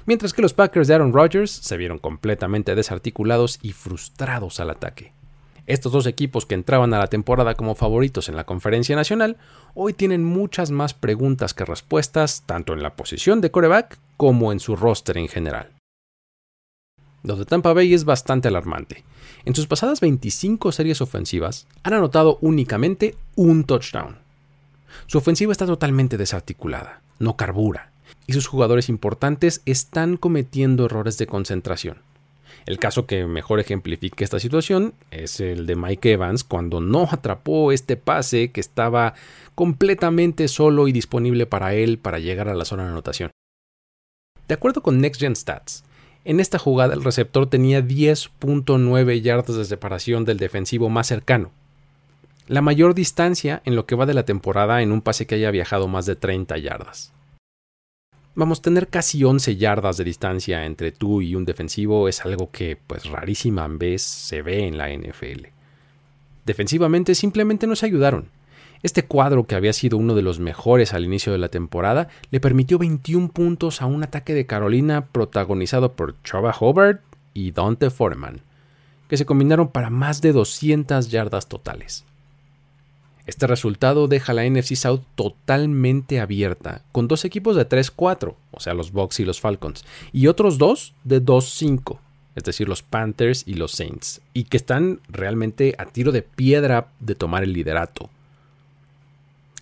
Mientras 0.06 0.32
que 0.32 0.42
los 0.42 0.52
Packers 0.52 0.88
de 0.88 0.94
Aaron 0.94 1.12
Rodgers 1.12 1.50
se 1.50 1.76
vieron 1.76 1.98
completamente 1.98 2.74
desarticulados 2.74 3.58
y 3.62 3.72
frustrados 3.72 4.60
al 4.60 4.70
ataque. 4.70 5.12
Estos 5.66 5.92
dos 5.92 6.06
equipos 6.06 6.46
que 6.46 6.54
entraban 6.54 6.94
a 6.94 6.98
la 6.98 7.06
temporada 7.06 7.54
como 7.54 7.74
favoritos 7.74 8.28
en 8.28 8.36
la 8.36 8.44
conferencia 8.44 8.96
nacional, 8.96 9.36
hoy 9.74 9.92
tienen 9.92 10.24
muchas 10.24 10.70
más 10.70 10.94
preguntas 10.94 11.54
que 11.54 11.64
respuestas, 11.64 12.42
tanto 12.46 12.72
en 12.72 12.82
la 12.82 12.96
posición 12.96 13.40
de 13.40 13.50
coreback 13.50 13.98
como 14.16 14.52
en 14.52 14.60
su 14.60 14.76
roster 14.76 15.18
en 15.18 15.28
general. 15.28 15.70
Lo 17.22 17.36
de 17.36 17.44
Tampa 17.44 17.74
Bay 17.74 17.92
es 17.92 18.04
bastante 18.04 18.48
alarmante. 18.48 19.04
En 19.44 19.54
sus 19.54 19.66
pasadas 19.66 20.00
25 20.00 20.72
series 20.72 21.00
ofensivas, 21.00 21.66
han 21.82 21.92
anotado 21.92 22.38
únicamente 22.40 23.14
un 23.36 23.64
touchdown. 23.64 24.16
Su 25.06 25.18
ofensiva 25.18 25.52
está 25.52 25.66
totalmente 25.66 26.16
desarticulada, 26.16 27.02
no 27.18 27.36
carbura, 27.36 27.92
y 28.26 28.32
sus 28.32 28.46
jugadores 28.46 28.88
importantes 28.88 29.62
están 29.66 30.16
cometiendo 30.16 30.86
errores 30.86 31.18
de 31.18 31.26
concentración. 31.26 31.98
El 32.66 32.78
caso 32.78 33.06
que 33.06 33.26
mejor 33.26 33.60
ejemplifica 33.60 34.24
esta 34.24 34.38
situación 34.38 34.94
es 35.10 35.40
el 35.40 35.66
de 35.66 35.76
Mike 35.76 36.12
Evans 36.12 36.44
cuando 36.44 36.80
no 36.80 37.08
atrapó 37.10 37.72
este 37.72 37.96
pase 37.96 38.50
que 38.50 38.60
estaba 38.60 39.14
completamente 39.54 40.48
solo 40.48 40.88
y 40.88 40.92
disponible 40.92 41.46
para 41.46 41.74
él 41.74 41.98
para 41.98 42.18
llegar 42.18 42.48
a 42.48 42.54
la 42.54 42.64
zona 42.64 42.84
de 42.84 42.90
anotación. 42.90 43.30
De 44.48 44.54
acuerdo 44.54 44.82
con 44.82 45.00
Next 45.00 45.20
Gen 45.20 45.36
Stats, 45.36 45.84
en 46.24 46.40
esta 46.40 46.58
jugada 46.58 46.94
el 46.94 47.04
receptor 47.04 47.48
tenía 47.48 47.80
10.9 47.80 49.20
yardas 49.20 49.56
de 49.56 49.64
separación 49.64 50.24
del 50.24 50.38
defensivo 50.38 50.88
más 50.88 51.06
cercano, 51.06 51.52
la 52.50 52.62
mayor 52.62 52.94
distancia 52.94 53.62
en 53.64 53.76
lo 53.76 53.86
que 53.86 53.94
va 53.94 54.06
de 54.06 54.14
la 54.14 54.24
temporada 54.24 54.82
en 54.82 54.90
un 54.90 55.02
pase 55.02 55.24
que 55.24 55.36
haya 55.36 55.52
viajado 55.52 55.86
más 55.86 56.04
de 56.04 56.16
30 56.16 56.58
yardas. 56.58 57.12
Vamos, 58.34 58.62
tener 58.62 58.88
casi 58.88 59.24
11 59.24 59.56
yardas 59.56 59.96
de 59.96 60.04
distancia 60.04 60.64
entre 60.64 60.92
tú 60.92 61.20
y 61.20 61.34
un 61.34 61.44
defensivo 61.44 62.08
es 62.08 62.24
algo 62.24 62.50
que, 62.50 62.78
pues 62.86 63.06
rarísima 63.06 63.66
vez, 63.68 64.02
se 64.02 64.40
ve 64.42 64.66
en 64.66 64.78
la 64.78 64.88
NFL. 64.88 65.48
Defensivamente 66.46 67.14
simplemente 67.14 67.66
no 67.66 67.74
se 67.74 67.86
ayudaron. 67.86 68.28
Este 68.82 69.04
cuadro, 69.04 69.44
que 69.44 69.56
había 69.56 69.72
sido 69.72 69.98
uno 69.98 70.14
de 70.14 70.22
los 70.22 70.38
mejores 70.38 70.94
al 70.94 71.04
inicio 71.04 71.32
de 71.32 71.38
la 71.38 71.48
temporada, 71.48 72.08
le 72.30 72.40
permitió 72.40 72.78
21 72.78 73.28
puntos 73.28 73.82
a 73.82 73.86
un 73.86 74.02
ataque 74.02 74.32
de 74.32 74.46
Carolina 74.46 75.06
protagonizado 75.06 75.92
por 75.92 76.14
Chava 76.22 76.54
Hobart 76.58 77.02
y 77.34 77.50
Dante 77.50 77.90
Foreman, 77.90 78.40
que 79.08 79.16
se 79.16 79.26
combinaron 79.26 79.68
para 79.68 79.90
más 79.90 80.22
de 80.22 80.32
200 80.32 81.10
yardas 81.10 81.48
totales. 81.48 82.04
Este 83.26 83.46
resultado 83.46 84.08
deja 84.08 84.32
la 84.32 84.48
NFC 84.48 84.74
South 84.74 85.02
totalmente 85.14 86.20
abierta, 86.20 86.82
con 86.92 87.08
dos 87.08 87.24
equipos 87.24 87.56
de 87.56 87.68
3-4, 87.68 88.34
o 88.50 88.60
sea, 88.60 88.74
los 88.74 88.92
Bucks 88.92 89.20
y 89.20 89.24
los 89.24 89.40
Falcons, 89.40 89.84
y 90.12 90.26
otros 90.26 90.58
dos 90.58 90.94
de 91.04 91.22
2-5, 91.22 91.98
es 92.34 92.44
decir, 92.44 92.68
los 92.68 92.82
Panthers 92.82 93.44
y 93.46 93.54
los 93.54 93.72
Saints, 93.72 94.20
y 94.32 94.44
que 94.44 94.56
están 94.56 95.00
realmente 95.08 95.74
a 95.78 95.86
tiro 95.86 96.12
de 96.12 96.22
piedra 96.22 96.88
de 96.98 97.14
tomar 97.14 97.42
el 97.42 97.52
liderato. 97.52 98.10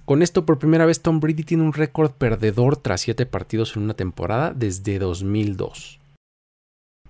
Con 0.05 0.23
esto, 0.23 0.47
por 0.47 0.59
primera 0.59 0.87
vez, 0.87 1.03
Tom 1.03 1.21
Brady 1.21 1.43
tiene 1.43 1.65
un 1.65 1.75
récord 1.75 2.13
perdedor 2.13 2.79
tras 2.79 3.03
7 3.03 3.27
partidos 3.27 3.77
en 3.77 3.83
una 3.83 3.93
temporada 3.93 4.55
desde 4.57 4.99
2002. 4.99 5.98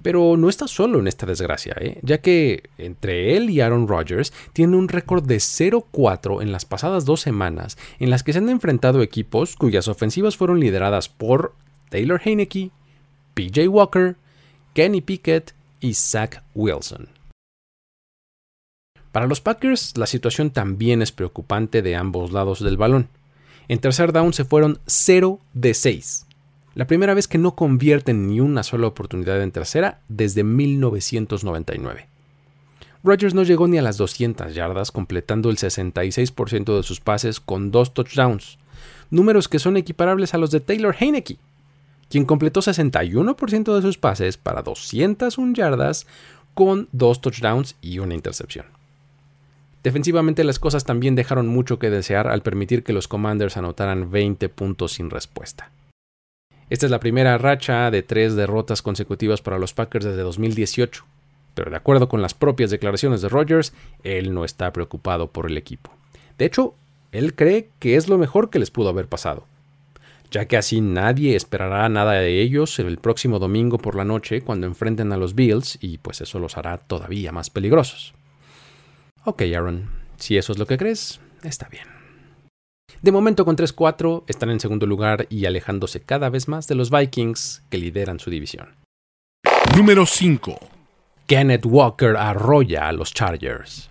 Pero 0.02 0.37
no 0.37 0.49
está 0.49 0.69
solo 0.69 1.00
en 1.00 1.09
esta 1.09 1.26
desgracia, 1.26 1.76
¿eh? 1.81 1.99
ya 2.02 2.19
que 2.19 2.71
entre 2.78 3.37
él 3.37 3.50
y 3.50 3.61
Aaron 3.61 3.88
Rodgers 3.88 4.33
tiene 4.52 4.76
un 4.76 4.88
récord 4.88 5.25
de 5.25 5.37
0-4 5.37 6.40
en 6.40 6.52
las 6.52 6.64
pasadas 6.64 7.05
dos 7.05 7.21
semanas 7.21 7.76
en 7.99 8.11
las 8.11 8.23
que 8.23 8.33
se 8.33 8.38
han 8.38 8.49
enfrentado 8.49 9.02
equipos 9.02 9.57
cuyas 9.57 9.88
ofensivas 9.88 10.37
fueron 10.37 10.61
lideradas 10.61 11.09
por 11.09 11.55
Taylor 11.90 12.21
Heineke, 12.25 12.71
PJ 13.35 13.69
Walker, 13.69 14.17
Kenny 14.75 15.00
Pickett 15.00 15.55
y 15.81 15.95
Zach 15.95 16.43
Wilson. 16.55 17.09
Para 19.11 19.26
los 19.26 19.40
Packers, 19.40 19.97
la 19.97 20.07
situación 20.07 20.50
también 20.50 21.02
es 21.02 21.12
preocupante 21.12 21.83
de 21.83 21.97
ambos 21.97 22.31
lados 22.31 22.61
del 22.62 22.76
balón. 22.76 23.09
En 23.67 23.81
tercer 23.81 24.12
down 24.12 24.33
se 24.33 24.45
fueron 24.45 24.78
0 24.87 25.40
de 25.55 25.75
6 25.75 26.27
la 26.78 26.87
primera 26.87 27.12
vez 27.12 27.26
que 27.26 27.38
no 27.38 27.56
convierten 27.56 28.28
ni 28.28 28.38
una 28.38 28.62
sola 28.62 28.87
oportunidad 28.87 29.42
en 29.42 29.50
tercera 29.50 29.99
desde 30.08 30.44
1999. 30.44 32.06
Rodgers 33.02 33.35
no 33.35 33.42
llegó 33.42 33.66
ni 33.66 33.78
a 33.78 33.82
las 33.82 33.97
200 33.97 34.54
yardas, 34.54 34.92
completando 34.92 35.50
el 35.50 35.56
66% 35.56 36.76
de 36.76 36.82
sus 36.85 37.00
pases 37.00 37.40
con 37.40 37.73
dos 37.73 37.94
touchdowns, 37.94 38.58
números 39.11 39.49
que 39.49 39.58
son 39.58 39.76
equiparables 39.76 40.35
a 40.35 40.38
los 40.38 40.52
de 40.52 40.61
Taylor 40.61 40.94
Heineke, 40.97 41.38
quien 42.08 42.25
completó 42.25 42.61
61% 42.61 43.75
de 43.75 43.82
sus 43.82 43.99
pases 43.99 44.37
para 44.37 44.62
201 44.62 45.54
yardas 45.54 46.06
con 46.54 46.88
dos 46.92 47.20
touchdowns 47.20 47.75
y 47.82 47.99
una 47.99 48.14
intercepción. 48.14 48.66
Defensivamente 49.82 50.44
las 50.44 50.61
cosas 50.61 50.85
también 50.85 51.16
dejaron 51.16 51.49
mucho 51.49 51.80
que 51.80 51.90
desear 51.90 52.28
al 52.28 52.42
permitir 52.42 52.85
que 52.85 52.92
los 52.92 53.08
Commanders 53.08 53.56
anotaran 53.56 54.12
20 54.12 54.49
puntos 54.49 54.92
sin 54.92 55.11
respuesta. 55.11 55.73
Esta 56.70 56.84
es 56.84 56.90
la 56.90 57.00
primera 57.00 57.38
racha 57.38 57.90
de 57.90 58.02
tres 58.02 58.34
derrotas 58.34 58.82
consecutivas 58.82 59.40
para 59.40 59.58
los 59.58 59.72
Packers 59.72 60.04
desde 60.04 60.20
2018, 60.20 61.04
pero 61.54 61.70
de 61.70 61.76
acuerdo 61.76 62.08
con 62.08 62.20
las 62.20 62.34
propias 62.34 62.70
declaraciones 62.70 63.22
de 63.22 63.30
Rodgers, 63.30 63.72
él 64.04 64.34
no 64.34 64.44
está 64.44 64.72
preocupado 64.72 65.30
por 65.30 65.50
el 65.50 65.56
equipo. 65.56 65.90
De 66.37 66.44
hecho, 66.44 66.75
él 67.10 67.34
cree 67.34 67.70
que 67.78 67.96
es 67.96 68.08
lo 68.08 68.18
mejor 68.18 68.50
que 68.50 68.58
les 68.58 68.70
pudo 68.70 68.90
haber 68.90 69.08
pasado, 69.08 69.46
ya 70.30 70.44
que 70.44 70.58
así 70.58 70.82
nadie 70.82 71.37
esperará 71.37 71.88
nada 71.88 72.12
de 72.12 72.42
ellos 72.42 72.78
el 72.78 72.98
próximo 72.98 73.38
domingo 73.38 73.78
por 73.78 73.96
la 73.96 74.04
noche 74.04 74.42
cuando 74.42 74.66
enfrenten 74.66 75.10
a 75.12 75.16
los 75.16 75.34
Bills 75.34 75.78
y 75.80 75.96
pues 75.98 76.20
eso 76.20 76.38
los 76.38 76.58
hará 76.58 76.76
todavía 76.76 77.32
más 77.32 77.48
peligrosos. 77.48 78.12
Ok, 79.25 79.42
Aaron, 79.56 79.88
si 80.18 80.37
eso 80.37 80.52
es 80.52 80.58
lo 80.58 80.66
que 80.66 80.76
crees, 80.76 81.18
está 81.42 81.68
bien. 81.68 81.98
De 83.02 83.12
momento 83.12 83.45
con 83.45 83.57
3-4 83.57 84.25
están 84.26 84.50
en 84.50 84.61
segundo 84.61 84.87
lugar 84.87 85.26
y 85.30 85.47
alejándose 85.47 86.00
cada 86.00 86.30
vez 86.30 86.49
más 86.49 86.66
de 86.66 86.75
los 86.75 86.90
Vikings 86.90 87.62
que 87.71 87.78
lideran 87.78 88.18
su 88.18 88.30
división. 88.30 88.75
Número 89.76 90.04
5. 90.04 90.59
Kenneth 91.26 91.66
Walker 91.66 92.16
arrolla 92.16 92.88
a 92.88 92.92
los 92.92 93.12
Chargers. 93.14 93.90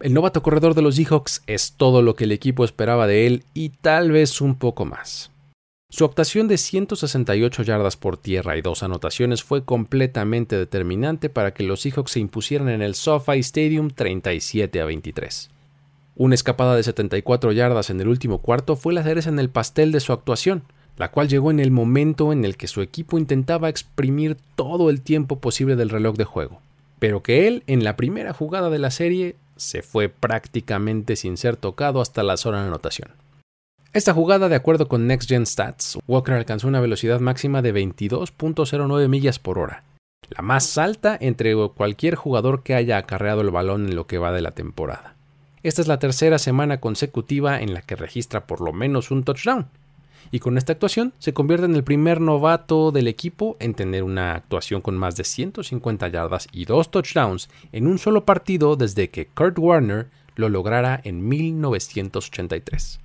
El 0.00 0.14
novato 0.14 0.42
corredor 0.42 0.74
de 0.74 0.82
los 0.82 0.96
Seahawks 0.96 1.42
es 1.46 1.74
todo 1.74 2.02
lo 2.02 2.16
que 2.16 2.24
el 2.24 2.32
equipo 2.32 2.64
esperaba 2.64 3.06
de 3.06 3.26
él 3.26 3.44
y 3.54 3.70
tal 3.70 4.10
vez 4.10 4.40
un 4.40 4.56
poco 4.56 4.84
más. 4.84 5.30
Su 5.88 6.04
actuación 6.04 6.48
de 6.48 6.58
168 6.58 7.62
yardas 7.62 7.96
por 7.96 8.16
tierra 8.16 8.56
y 8.56 8.62
dos 8.62 8.82
anotaciones 8.82 9.44
fue 9.44 9.64
completamente 9.64 10.56
determinante 10.56 11.28
para 11.28 11.54
que 11.54 11.62
los 11.62 11.82
Seahawks 11.82 12.12
se 12.12 12.20
impusieran 12.20 12.68
en 12.68 12.82
el 12.82 12.94
SoFi 12.94 13.38
Stadium 13.38 13.90
37 13.90 14.80
a 14.80 14.84
23. 14.86 15.50
Una 16.14 16.34
escapada 16.34 16.76
de 16.76 16.82
74 16.82 17.52
yardas 17.52 17.88
en 17.88 18.00
el 18.00 18.08
último 18.08 18.38
cuarto 18.38 18.76
fue 18.76 18.92
la 18.92 19.02
cereza 19.02 19.30
en 19.30 19.38
el 19.38 19.48
pastel 19.48 19.92
de 19.92 20.00
su 20.00 20.12
actuación, 20.12 20.62
la 20.98 21.10
cual 21.10 21.28
llegó 21.28 21.50
en 21.50 21.58
el 21.58 21.70
momento 21.70 22.32
en 22.32 22.44
el 22.44 22.56
que 22.56 22.68
su 22.68 22.82
equipo 22.82 23.18
intentaba 23.18 23.70
exprimir 23.70 24.36
todo 24.54 24.90
el 24.90 25.00
tiempo 25.00 25.40
posible 25.40 25.74
del 25.74 25.88
reloj 25.88 26.16
de 26.16 26.24
juego, 26.24 26.60
pero 26.98 27.22
que 27.22 27.48
él, 27.48 27.62
en 27.66 27.82
la 27.82 27.96
primera 27.96 28.34
jugada 28.34 28.68
de 28.68 28.78
la 28.78 28.90
serie, 28.90 29.36
se 29.56 29.82
fue 29.82 30.10
prácticamente 30.10 31.16
sin 31.16 31.38
ser 31.38 31.56
tocado 31.56 32.02
hasta 32.02 32.22
la 32.22 32.36
zona 32.36 32.60
de 32.60 32.68
anotación. 32.68 33.10
Esta 33.94 34.12
jugada, 34.12 34.48
de 34.48 34.56
acuerdo 34.56 34.88
con 34.88 35.06
Next 35.06 35.28
Gen 35.28 35.46
Stats, 35.46 35.98
Walker 36.06 36.34
alcanzó 36.34 36.68
una 36.68 36.80
velocidad 36.80 37.20
máxima 37.20 37.62
de 37.62 37.74
22.09 37.74 39.08
millas 39.08 39.38
por 39.38 39.58
hora, 39.58 39.84
la 40.28 40.42
más 40.42 40.76
alta 40.76 41.16
entre 41.20 41.54
cualquier 41.68 42.16
jugador 42.16 42.62
que 42.62 42.74
haya 42.74 42.98
acarreado 42.98 43.40
el 43.40 43.50
balón 43.50 43.86
en 43.88 43.96
lo 43.96 44.06
que 44.06 44.18
va 44.18 44.32
de 44.32 44.40
la 44.42 44.52
temporada. 44.52 45.14
Esta 45.62 45.80
es 45.80 45.86
la 45.86 46.00
tercera 46.00 46.38
semana 46.38 46.80
consecutiva 46.80 47.60
en 47.60 47.72
la 47.72 47.82
que 47.82 47.94
registra 47.94 48.46
por 48.46 48.60
lo 48.60 48.72
menos 48.72 49.12
un 49.12 49.22
touchdown. 49.22 49.68
Y 50.32 50.40
con 50.40 50.58
esta 50.58 50.72
actuación 50.72 51.12
se 51.18 51.32
convierte 51.32 51.66
en 51.66 51.74
el 51.74 51.84
primer 51.84 52.20
novato 52.20 52.90
del 52.90 53.06
equipo 53.06 53.56
en 53.60 53.74
tener 53.74 54.02
una 54.02 54.34
actuación 54.34 54.80
con 54.80 54.96
más 54.96 55.16
de 55.16 55.24
150 55.24 56.08
yardas 56.08 56.48
y 56.52 56.64
dos 56.64 56.90
touchdowns 56.90 57.48
en 57.70 57.86
un 57.86 57.98
solo 57.98 58.24
partido 58.24 58.74
desde 58.76 59.10
que 59.10 59.26
Kurt 59.26 59.58
Warner 59.58 60.08
lo 60.34 60.48
lograra 60.48 61.00
en 61.04 61.28
1983. 61.28 63.00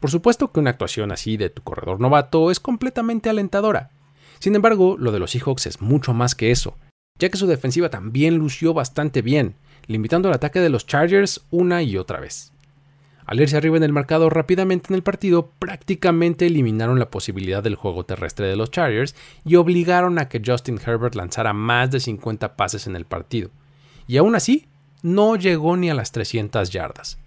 Por 0.00 0.10
supuesto 0.10 0.52
que 0.52 0.60
una 0.60 0.70
actuación 0.70 1.12
así 1.12 1.36
de 1.36 1.50
tu 1.50 1.62
corredor 1.62 2.00
novato 2.00 2.50
es 2.50 2.60
completamente 2.60 3.28
alentadora. 3.28 3.90
Sin 4.38 4.54
embargo, 4.54 4.96
lo 4.98 5.10
de 5.10 5.18
los 5.18 5.32
Seahawks 5.32 5.66
es 5.66 5.80
mucho 5.80 6.14
más 6.14 6.34
que 6.34 6.52
eso, 6.52 6.76
ya 7.18 7.28
que 7.28 7.36
su 7.36 7.48
defensiva 7.48 7.90
también 7.90 8.36
lució 8.36 8.72
bastante 8.72 9.20
bien, 9.22 9.56
limitando 9.88 10.28
el 10.28 10.34
ataque 10.34 10.60
de 10.60 10.68
los 10.68 10.86
Chargers 10.86 11.44
una 11.50 11.82
y 11.82 11.96
otra 11.96 12.20
vez. 12.20 12.52
Al 13.26 13.40
irse 13.40 13.56
arriba 13.56 13.76
en 13.76 13.82
el 13.82 13.92
marcador 13.92 14.34
rápidamente 14.34 14.86
en 14.88 14.94
el 14.94 15.02
partido, 15.02 15.50
prácticamente 15.58 16.46
eliminaron 16.46 16.98
la 16.98 17.10
posibilidad 17.10 17.62
del 17.62 17.74
juego 17.74 18.04
terrestre 18.04 18.46
de 18.46 18.56
los 18.56 18.70
Chargers 18.70 19.14
y 19.44 19.56
obligaron 19.56 20.18
a 20.18 20.28
que 20.28 20.40
Justin 20.44 20.80
Herbert 20.84 21.14
lanzara 21.14 21.52
más 21.52 21.90
de 21.90 22.00
50 22.00 22.56
pases 22.56 22.86
en 22.86 22.96
el 22.96 23.04
partido. 23.04 23.50
Y 24.06 24.16
aún 24.16 24.34
así, 24.34 24.66
no 25.02 25.36
llegó 25.36 25.76
ni 25.76 25.90
a 25.90 25.94
las 25.94 26.12
300 26.12 26.70
yardas. 26.70 27.18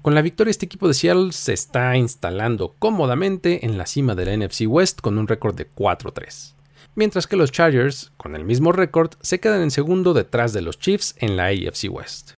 Con 0.00 0.14
la 0.14 0.22
victoria 0.22 0.50
este 0.50 0.66
equipo 0.66 0.88
de 0.88 0.94
Seattle 0.94 1.32
se 1.32 1.52
está 1.52 1.96
instalando 1.96 2.74
cómodamente 2.78 3.66
en 3.66 3.76
la 3.76 3.86
cima 3.86 4.14
de 4.14 4.24
la 4.24 4.36
NFC 4.36 4.62
West 4.66 5.00
con 5.00 5.18
un 5.18 5.28
récord 5.28 5.54
de 5.54 5.68
4-3 5.68 6.54
mientras 6.94 7.26
que 7.26 7.36
los 7.36 7.52
Chargers, 7.52 8.12
con 8.16 8.34
el 8.36 8.44
mismo 8.44 8.72
récord, 8.72 9.12
se 9.20 9.40
quedan 9.40 9.62
en 9.62 9.70
segundo 9.70 10.14
detrás 10.14 10.52
de 10.52 10.62
los 10.62 10.78
Chiefs 10.78 11.14
en 11.18 11.36
la 11.36 11.46
AFC 11.46 11.90
West. 11.90 12.32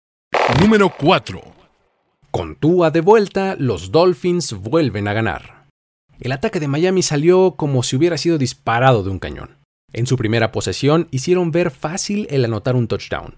Número 0.60 0.92
4. 0.98 1.42
Con 2.30 2.56
Tua 2.56 2.90
de 2.90 3.00
vuelta, 3.00 3.56
los 3.58 3.92
Dolphins 3.92 4.52
vuelven 4.54 5.08
a 5.08 5.12
ganar. 5.12 5.66
El 6.20 6.32
ataque 6.32 6.60
de 6.60 6.68
Miami 6.68 7.02
salió 7.02 7.56
como 7.56 7.82
si 7.82 7.96
hubiera 7.96 8.16
sido 8.16 8.38
disparado 8.38 9.02
de 9.02 9.10
un 9.10 9.18
cañón. 9.18 9.58
En 9.92 10.06
su 10.06 10.16
primera 10.16 10.52
posesión 10.52 11.08
hicieron 11.10 11.50
ver 11.50 11.70
fácil 11.70 12.26
el 12.30 12.44
anotar 12.44 12.76
un 12.76 12.88
touchdown. 12.88 13.36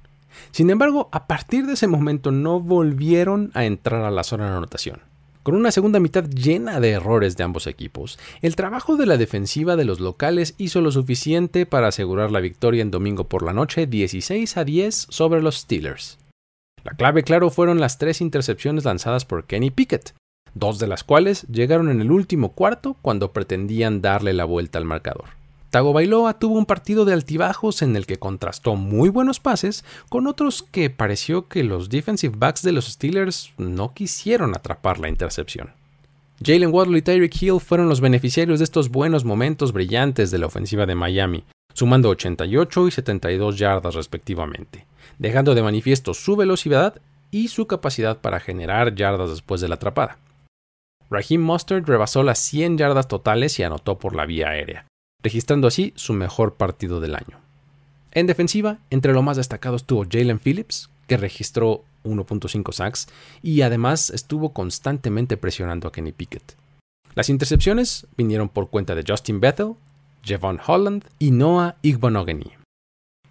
Sin 0.50 0.70
embargo, 0.70 1.08
a 1.12 1.26
partir 1.26 1.66
de 1.66 1.72
ese 1.74 1.86
momento 1.86 2.30
no 2.30 2.60
volvieron 2.60 3.50
a 3.54 3.64
entrar 3.64 4.02
a 4.04 4.10
la 4.10 4.22
zona 4.22 4.50
de 4.50 4.56
anotación. 4.56 5.00
Con 5.44 5.56
una 5.56 5.70
segunda 5.70 6.00
mitad 6.00 6.24
llena 6.24 6.80
de 6.80 6.92
errores 6.92 7.36
de 7.36 7.44
ambos 7.44 7.66
equipos, 7.66 8.18
el 8.40 8.56
trabajo 8.56 8.96
de 8.96 9.04
la 9.04 9.18
defensiva 9.18 9.76
de 9.76 9.84
los 9.84 10.00
locales 10.00 10.54
hizo 10.56 10.80
lo 10.80 10.90
suficiente 10.90 11.66
para 11.66 11.88
asegurar 11.88 12.30
la 12.30 12.40
victoria 12.40 12.80
en 12.80 12.90
domingo 12.90 13.24
por 13.24 13.42
la 13.42 13.52
noche 13.52 13.86
16 13.86 14.56
a 14.56 14.64
10 14.64 14.94
sobre 15.10 15.42
los 15.42 15.58
Steelers. 15.58 16.16
La 16.82 16.92
clave, 16.92 17.24
claro, 17.24 17.50
fueron 17.50 17.78
las 17.78 17.98
tres 17.98 18.22
intercepciones 18.22 18.86
lanzadas 18.86 19.26
por 19.26 19.44
Kenny 19.44 19.70
Pickett, 19.70 20.14
dos 20.54 20.78
de 20.78 20.86
las 20.86 21.04
cuales 21.04 21.46
llegaron 21.48 21.90
en 21.90 22.00
el 22.00 22.10
último 22.10 22.52
cuarto 22.52 22.96
cuando 23.02 23.32
pretendían 23.32 24.00
darle 24.00 24.32
la 24.32 24.46
vuelta 24.46 24.78
al 24.78 24.86
marcador. 24.86 25.43
Bailoa 25.82 26.38
tuvo 26.38 26.56
un 26.56 26.66
partido 26.66 27.04
de 27.04 27.12
altibajos 27.12 27.82
en 27.82 27.96
el 27.96 28.06
que 28.06 28.18
contrastó 28.18 28.76
muy 28.76 29.08
buenos 29.08 29.40
pases 29.40 29.84
con 30.08 30.26
otros 30.26 30.62
que 30.62 30.90
pareció 30.90 31.48
que 31.48 31.64
los 31.64 31.88
defensive 31.88 32.34
backs 32.36 32.62
de 32.62 32.72
los 32.72 32.86
Steelers 32.86 33.52
no 33.58 33.92
quisieron 33.94 34.54
atrapar 34.54 35.00
la 35.00 35.08
intercepción. 35.08 35.72
Jalen 36.44 36.72
Waddle 36.72 36.98
y 36.98 37.02
Tyreek 37.02 37.42
Hill 37.42 37.60
fueron 37.60 37.88
los 37.88 38.00
beneficiarios 38.00 38.58
de 38.58 38.64
estos 38.64 38.90
buenos 38.90 39.24
momentos 39.24 39.72
brillantes 39.72 40.30
de 40.30 40.38
la 40.38 40.46
ofensiva 40.46 40.84
de 40.86 40.94
Miami, 40.94 41.44
sumando 41.72 42.08
88 42.08 42.88
y 42.88 42.90
72 42.90 43.58
yardas 43.58 43.94
respectivamente, 43.94 44.86
dejando 45.18 45.54
de 45.54 45.62
manifiesto 45.62 46.14
su 46.14 46.36
velocidad 46.36 47.00
y 47.30 47.48
su 47.48 47.66
capacidad 47.66 48.18
para 48.18 48.40
generar 48.40 48.94
yardas 48.94 49.30
después 49.30 49.60
de 49.60 49.68
la 49.68 49.76
atrapada. 49.76 50.18
Raheem 51.10 51.42
Mustard 51.42 51.84
rebasó 51.86 52.22
las 52.22 52.38
100 52.38 52.78
yardas 52.78 53.08
totales 53.08 53.58
y 53.58 53.62
anotó 53.62 53.98
por 53.98 54.14
la 54.14 54.26
vía 54.26 54.48
aérea, 54.48 54.86
registrando 55.24 55.66
así 55.66 55.92
su 55.96 56.12
mejor 56.12 56.54
partido 56.54 57.00
del 57.00 57.16
año. 57.16 57.40
En 58.12 58.28
defensiva, 58.28 58.78
entre 58.90 59.12
lo 59.12 59.22
más 59.22 59.36
destacado 59.36 59.74
estuvo 59.74 60.04
Jalen 60.08 60.38
Phillips, 60.38 60.90
que 61.08 61.16
registró 61.16 61.82
1.5 62.04 62.72
sacks 62.72 63.08
y 63.42 63.62
además 63.62 64.10
estuvo 64.10 64.52
constantemente 64.52 65.36
presionando 65.36 65.88
a 65.88 65.92
Kenny 65.92 66.12
Pickett. 66.12 66.54
Las 67.14 67.28
intercepciones 67.28 68.06
vinieron 68.16 68.48
por 68.48 68.68
cuenta 68.68 68.94
de 68.94 69.04
Justin 69.06 69.40
Bethel, 69.40 69.74
Javon 70.24 70.60
Holland 70.64 71.04
y 71.18 71.30
Noah 71.30 71.76
Igbonogany. 71.82 72.52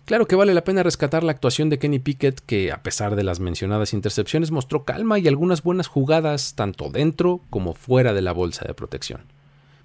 Claro 0.06 0.28
que 0.28 0.36
vale 0.36 0.54
la 0.54 0.64
pena 0.64 0.84
rescatar 0.84 1.24
la 1.24 1.32
actuación 1.32 1.70
de 1.70 1.80
Kenny 1.80 2.00
Pickett, 2.00 2.42
que 2.42 2.72
a 2.72 2.84
pesar 2.84 3.16
de 3.16 3.24
las 3.24 3.40
mencionadas 3.40 3.94
intercepciones 3.94 4.52
mostró 4.52 4.84
calma 4.84 5.20
y 5.20 5.28
algunas 5.28 5.64
buenas 5.64 5.88
jugadas 5.88 6.56
tanto 6.56 6.90
dentro 6.90 7.40
como 7.50 7.74
fuera 7.74 8.14
de 8.14 8.22
la 8.22 8.34
bolsa 8.34 8.66
de 8.66 8.74
protección. 8.74 9.22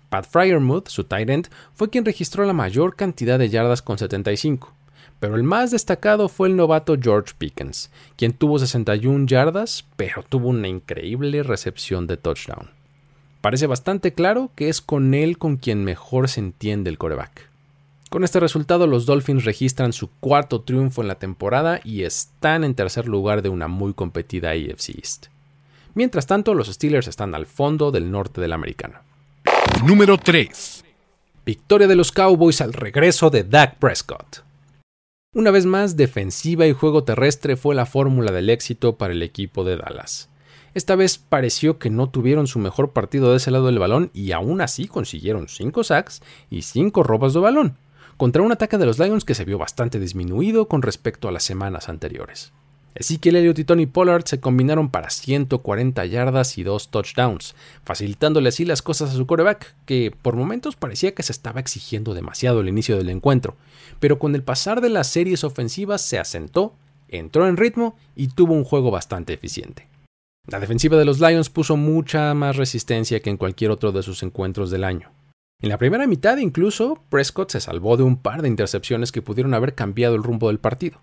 Pat 0.08 0.26
Fryermuth, 0.26 0.88
su 0.88 1.04
tight 1.04 1.28
end, 1.28 1.48
fue 1.74 1.90
quien 1.90 2.04
registró 2.04 2.44
la 2.44 2.52
mayor 2.52 2.96
cantidad 2.96 3.38
de 3.38 3.48
yardas 3.48 3.82
con 3.82 3.98
75, 3.98 4.72
pero 5.20 5.36
el 5.36 5.42
más 5.42 5.70
destacado 5.70 6.28
fue 6.28 6.48
el 6.48 6.56
novato 6.56 6.96
George 7.00 7.34
Pickens, 7.36 7.90
quien 8.16 8.32
tuvo 8.32 8.58
61 8.58 9.26
yardas, 9.26 9.84
pero 9.96 10.22
tuvo 10.22 10.48
una 10.48 10.68
increíble 10.68 11.42
recepción 11.42 12.06
de 12.06 12.16
touchdown. 12.16 12.70
Parece 13.40 13.66
bastante 13.66 14.14
claro 14.14 14.50
que 14.54 14.68
es 14.68 14.80
con 14.80 15.14
él 15.14 15.38
con 15.38 15.56
quien 15.56 15.84
mejor 15.84 16.28
se 16.28 16.40
entiende 16.40 16.90
el 16.90 16.98
coreback. 16.98 17.48
Con 18.10 18.24
este 18.24 18.40
resultado, 18.40 18.86
los 18.86 19.04
Dolphins 19.04 19.44
registran 19.44 19.92
su 19.92 20.08
cuarto 20.20 20.62
triunfo 20.62 21.02
en 21.02 21.08
la 21.08 21.16
temporada 21.16 21.80
y 21.84 22.04
están 22.04 22.64
en 22.64 22.74
tercer 22.74 23.06
lugar 23.06 23.42
de 23.42 23.50
una 23.50 23.68
muy 23.68 23.92
competida 23.92 24.50
AFC 24.50 24.96
East. 24.96 25.26
Mientras 25.94 26.26
tanto, 26.26 26.54
los 26.54 26.68
Steelers 26.68 27.06
están 27.06 27.34
al 27.34 27.44
fondo 27.44 27.90
del 27.90 28.10
norte 28.10 28.40
de 28.40 28.48
la 28.48 28.54
americana. 28.54 29.02
Número 29.86 30.18
3. 30.18 30.84
Victoria 31.46 31.86
de 31.86 31.94
los 31.94 32.10
Cowboys 32.10 32.60
al 32.60 32.72
regreso 32.72 33.30
de 33.30 33.44
Dak 33.44 33.76
Prescott. 33.76 34.42
Una 35.32 35.52
vez 35.52 35.66
más, 35.66 35.96
defensiva 35.96 36.66
y 36.66 36.72
juego 36.72 37.04
terrestre 37.04 37.56
fue 37.56 37.76
la 37.76 37.86
fórmula 37.86 38.32
del 38.32 38.50
éxito 38.50 38.98
para 38.98 39.12
el 39.12 39.22
equipo 39.22 39.62
de 39.62 39.76
Dallas. 39.76 40.30
Esta 40.74 40.96
vez 40.96 41.18
pareció 41.18 41.78
que 41.78 41.90
no 41.90 42.10
tuvieron 42.10 42.48
su 42.48 42.58
mejor 42.58 42.92
partido 42.92 43.30
de 43.30 43.36
ese 43.36 43.52
lado 43.52 43.66
del 43.66 43.78
balón 43.78 44.10
y 44.12 44.32
aún 44.32 44.60
así 44.60 44.88
consiguieron 44.88 45.48
5 45.48 45.84
sacks 45.84 46.22
y 46.50 46.62
5 46.62 47.04
robos 47.04 47.32
de 47.32 47.40
balón, 47.40 47.78
contra 48.16 48.42
un 48.42 48.50
ataque 48.50 48.78
de 48.78 48.86
los 48.86 48.98
Lions 48.98 49.24
que 49.24 49.36
se 49.36 49.44
vio 49.44 49.58
bastante 49.58 50.00
disminuido 50.00 50.66
con 50.66 50.82
respecto 50.82 51.28
a 51.28 51.32
las 51.32 51.44
semanas 51.44 51.88
anteriores. 51.88 52.52
Ezekiel 52.98 53.36
Elliott 53.36 53.60
y 53.60 53.64
Tony 53.64 53.86
Pollard 53.86 54.24
se 54.24 54.40
combinaron 54.40 54.90
para 54.90 55.10
140 55.10 56.04
yardas 56.06 56.58
y 56.58 56.64
2 56.64 56.90
touchdowns, 56.90 57.54
facilitándole 57.84 58.48
así 58.48 58.64
las 58.64 58.82
cosas 58.82 59.10
a 59.10 59.14
su 59.14 59.24
coreback, 59.24 59.76
que 59.86 60.12
por 60.20 60.34
momentos 60.34 60.74
parecía 60.74 61.14
que 61.14 61.22
se 61.22 61.30
estaba 61.30 61.60
exigiendo 61.60 62.12
demasiado 62.12 62.60
el 62.60 62.68
inicio 62.68 62.98
del 62.98 63.10
encuentro, 63.10 63.54
pero 64.00 64.18
con 64.18 64.34
el 64.34 64.42
pasar 64.42 64.80
de 64.80 64.88
las 64.88 65.06
series 65.06 65.44
ofensivas 65.44 66.02
se 66.02 66.18
asentó, 66.18 66.74
entró 67.06 67.46
en 67.46 67.56
ritmo 67.56 67.96
y 68.16 68.28
tuvo 68.28 68.54
un 68.54 68.64
juego 68.64 68.90
bastante 68.90 69.32
eficiente. 69.32 69.86
La 70.48 70.58
defensiva 70.58 70.96
de 70.96 71.04
los 71.04 71.20
Lions 71.20 71.50
puso 71.50 71.76
mucha 71.76 72.34
más 72.34 72.56
resistencia 72.56 73.20
que 73.20 73.30
en 73.30 73.36
cualquier 73.36 73.70
otro 73.70 73.92
de 73.92 74.02
sus 74.02 74.24
encuentros 74.24 74.72
del 74.72 74.82
año. 74.82 75.12
En 75.62 75.68
la 75.68 75.78
primera 75.78 76.08
mitad 76.08 76.36
incluso, 76.38 77.00
Prescott 77.10 77.52
se 77.52 77.60
salvó 77.60 77.96
de 77.96 78.02
un 78.02 78.16
par 78.16 78.42
de 78.42 78.48
intercepciones 78.48 79.12
que 79.12 79.22
pudieron 79.22 79.54
haber 79.54 79.74
cambiado 79.76 80.16
el 80.16 80.24
rumbo 80.24 80.48
del 80.48 80.58
partido. 80.58 81.00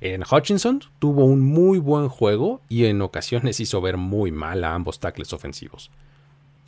En 0.00 0.22
Hutchinson 0.22 0.82
tuvo 0.98 1.26
un 1.26 1.40
muy 1.40 1.78
buen 1.78 2.08
juego 2.08 2.62
y 2.68 2.86
en 2.86 3.02
ocasiones 3.02 3.60
hizo 3.60 3.80
ver 3.82 3.98
muy 3.98 4.32
mal 4.32 4.64
a 4.64 4.74
ambos 4.74 4.98
tackles 4.98 5.32
ofensivos. 5.34 5.90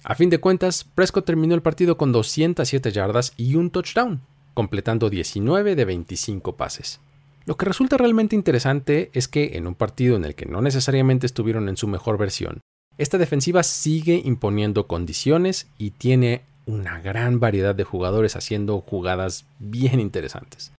A 0.04 0.14
fin 0.14 0.28
de 0.28 0.38
cuentas, 0.38 0.84
Prescott 0.84 1.24
terminó 1.24 1.54
el 1.54 1.62
partido 1.62 1.96
con 1.96 2.12
207 2.12 2.92
yardas 2.92 3.32
y 3.36 3.54
un 3.54 3.70
touchdown, 3.70 4.20
completando 4.52 5.08
19 5.08 5.76
de 5.76 5.84
25 5.84 6.56
pases. 6.56 7.00
Lo 7.46 7.56
que 7.56 7.64
resulta 7.64 7.96
realmente 7.96 8.36
interesante 8.36 9.10
es 9.14 9.28
que 9.28 9.56
en 9.56 9.66
un 9.66 9.74
partido 9.74 10.16
en 10.16 10.24
el 10.24 10.34
que 10.34 10.46
no 10.46 10.60
necesariamente 10.60 11.26
estuvieron 11.26 11.68
en 11.68 11.76
su 11.76 11.88
mejor 11.88 12.18
versión, 12.18 12.60
esta 12.98 13.16
defensiva 13.16 13.62
sigue 13.62 14.20
imponiendo 14.24 14.86
condiciones 14.86 15.68
y 15.78 15.92
tiene 15.92 16.42
una 16.66 17.00
gran 17.00 17.40
variedad 17.40 17.74
de 17.74 17.84
jugadores 17.84 18.36
haciendo 18.36 18.80
jugadas 18.80 19.46
bien 19.58 20.00
interesantes. 20.00 20.72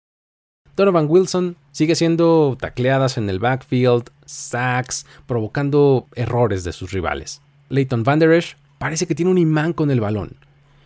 Donovan 0.76 1.06
Wilson 1.08 1.56
sigue 1.72 1.96
siendo 1.96 2.58
tacleadas 2.60 3.18
en 3.18 3.30
el 3.30 3.40
backfield, 3.40 4.10
sacks, 4.26 5.06
provocando 5.28 6.08
errores 6.16 6.64
de 6.64 6.72
sus 6.72 6.92
rivales. 6.92 7.42
Leighton 7.70 8.04
Van 8.04 8.22
Esch 8.22 8.58
parece 8.80 9.06
que 9.06 9.16
tiene 9.16 9.32
un 9.32 9.38
imán 9.38 9.74
con 9.74 9.92
el 9.92 10.02
balón. 10.02 10.36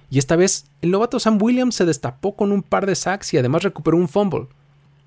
Y 0.09 0.19
esta 0.19 0.35
vez, 0.35 0.65
el 0.81 0.91
novato 0.91 1.19
Sam 1.19 1.41
Williams 1.41 1.75
se 1.75 1.85
destapó 1.85 2.35
con 2.35 2.51
un 2.51 2.63
par 2.63 2.85
de 2.85 2.95
sacks 2.95 3.33
y 3.33 3.37
además 3.37 3.63
recuperó 3.63 3.97
un 3.97 4.07
fumble. 4.07 4.47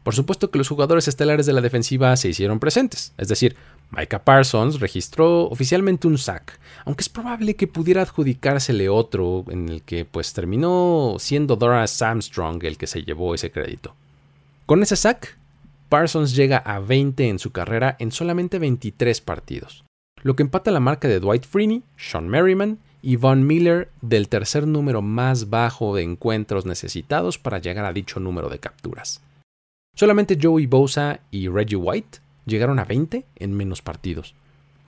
Por 0.02 0.14
supuesto 0.14 0.50
que 0.50 0.58
los 0.58 0.68
jugadores 0.68 1.08
estelares 1.08 1.44
de 1.44 1.52
la 1.52 1.60
defensiva 1.60 2.16
se 2.16 2.28
hicieron 2.28 2.58
presentes, 2.58 3.12
es 3.18 3.28
decir, 3.28 3.56
Micah 3.90 4.24
Parsons 4.24 4.80
registró 4.80 5.42
oficialmente 5.48 6.06
un 6.06 6.16
sack, 6.16 6.58
aunque 6.86 7.02
es 7.02 7.08
probable 7.08 7.54
que 7.54 7.66
pudiera 7.66 8.02
adjudicársele 8.02 8.88
otro 8.88 9.44
en 9.48 9.68
el 9.68 9.82
que 9.82 10.06
pues 10.06 10.32
terminó 10.32 11.16
siendo 11.18 11.56
Dora 11.56 11.84
Armstrong 11.84 12.64
el 12.64 12.78
que 12.78 12.86
se 12.86 13.02
llevó 13.02 13.34
ese 13.34 13.50
crédito. 13.50 13.94
Con 14.70 14.84
ese 14.84 14.94
sack, 14.94 15.36
Parsons 15.88 16.36
llega 16.36 16.58
a 16.58 16.78
20 16.78 17.28
en 17.28 17.40
su 17.40 17.50
carrera 17.50 17.96
en 17.98 18.12
solamente 18.12 18.60
23 18.60 19.20
partidos, 19.20 19.84
lo 20.22 20.36
que 20.36 20.44
empata 20.44 20.70
la 20.70 20.78
marca 20.78 21.08
de 21.08 21.18
Dwight 21.18 21.44
Freeney, 21.44 21.82
Sean 21.96 22.28
Merriman 22.28 22.78
y 23.02 23.16
Von 23.16 23.44
Miller 23.44 23.90
del 24.00 24.28
tercer 24.28 24.68
número 24.68 25.02
más 25.02 25.50
bajo 25.50 25.96
de 25.96 26.04
encuentros 26.04 26.66
necesitados 26.66 27.36
para 27.36 27.58
llegar 27.58 27.84
a 27.84 27.92
dicho 27.92 28.20
número 28.20 28.48
de 28.48 28.60
capturas. 28.60 29.20
Solamente 29.96 30.38
Joey 30.40 30.66
Bosa 30.66 31.18
y 31.32 31.48
Reggie 31.48 31.74
White 31.74 32.20
llegaron 32.46 32.78
a 32.78 32.84
20 32.84 33.26
en 33.34 33.52
menos 33.52 33.82
partidos. 33.82 34.36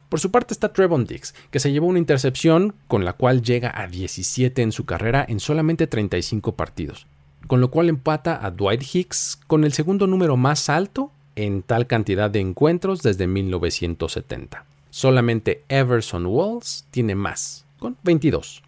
Por 0.09 0.21
su 0.21 0.31
parte 0.31 0.55
está 0.55 0.73
Trevon 0.73 1.07
Diggs, 1.07 1.35
que 1.51 1.59
se 1.59 1.73
llevó 1.73 1.89
una 1.89 1.99
intercepción 1.99 2.77
con 2.87 3.05
la 3.05 3.15
cual 3.15 3.43
llega 3.43 3.73
a 3.75 3.89
17 3.89 4.63
en 4.63 4.71
su 4.71 4.85
carrera 4.85 5.27
en 5.29 5.41
solamente 5.41 5.89
35 5.89 6.55
partidos, 6.55 7.09
con 7.53 7.61
lo 7.61 7.71
cual 7.71 7.91
empata 7.91 8.43
a 8.43 8.51
Dwight 8.51 8.83
Hicks 8.95 9.39
con 9.47 9.65
el 9.65 9.75
segundo 9.75 10.07
número 10.07 10.39
más 10.39 10.71
alto 10.71 11.13
en 11.37 11.63
tal 11.63 11.87
cantidad 11.87 12.31
de 12.31 12.41
encuentros 12.41 13.03
desde 13.03 13.27
1970. 13.27 14.65
Solamente 14.89 15.63
Everson 15.69 16.25
Walls 16.25 16.87
tiene 16.91 17.15
más, 17.15 17.67
con 17.79 17.99
22. 18.05 18.63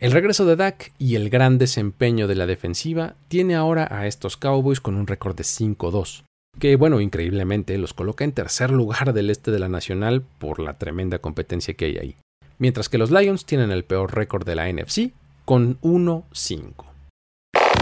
El 0.00 0.10
regreso 0.10 0.44
de 0.44 0.56
Dak 0.56 0.90
y 0.98 1.14
el 1.14 1.30
gran 1.30 1.58
desempeño 1.58 2.26
de 2.26 2.34
la 2.34 2.46
defensiva 2.46 3.14
tiene 3.28 3.54
ahora 3.54 3.86
a 3.88 4.08
estos 4.08 4.36
Cowboys 4.36 4.80
con 4.80 4.96
un 4.96 5.06
récord 5.06 5.36
de 5.36 5.44
5-2, 5.44 6.24
que 6.58 6.74
bueno, 6.74 7.00
increíblemente 7.00 7.78
los 7.78 7.94
coloca 7.94 8.24
en 8.24 8.32
tercer 8.32 8.72
lugar 8.72 9.12
del 9.12 9.30
este 9.30 9.52
de 9.52 9.60
la 9.60 9.68
Nacional 9.68 10.24
por 10.40 10.58
la 10.58 10.76
tremenda 10.76 11.20
competencia 11.20 11.74
que 11.74 11.84
hay 11.84 11.98
ahí. 11.98 12.16
Mientras 12.58 12.88
que 12.88 12.98
los 12.98 13.12
Lions 13.12 13.46
tienen 13.46 13.70
el 13.70 13.84
peor 13.84 14.12
récord 14.12 14.44
de 14.44 14.56
la 14.56 14.72
NFC 14.72 15.12
con 15.44 15.80
1-5. 15.82 16.91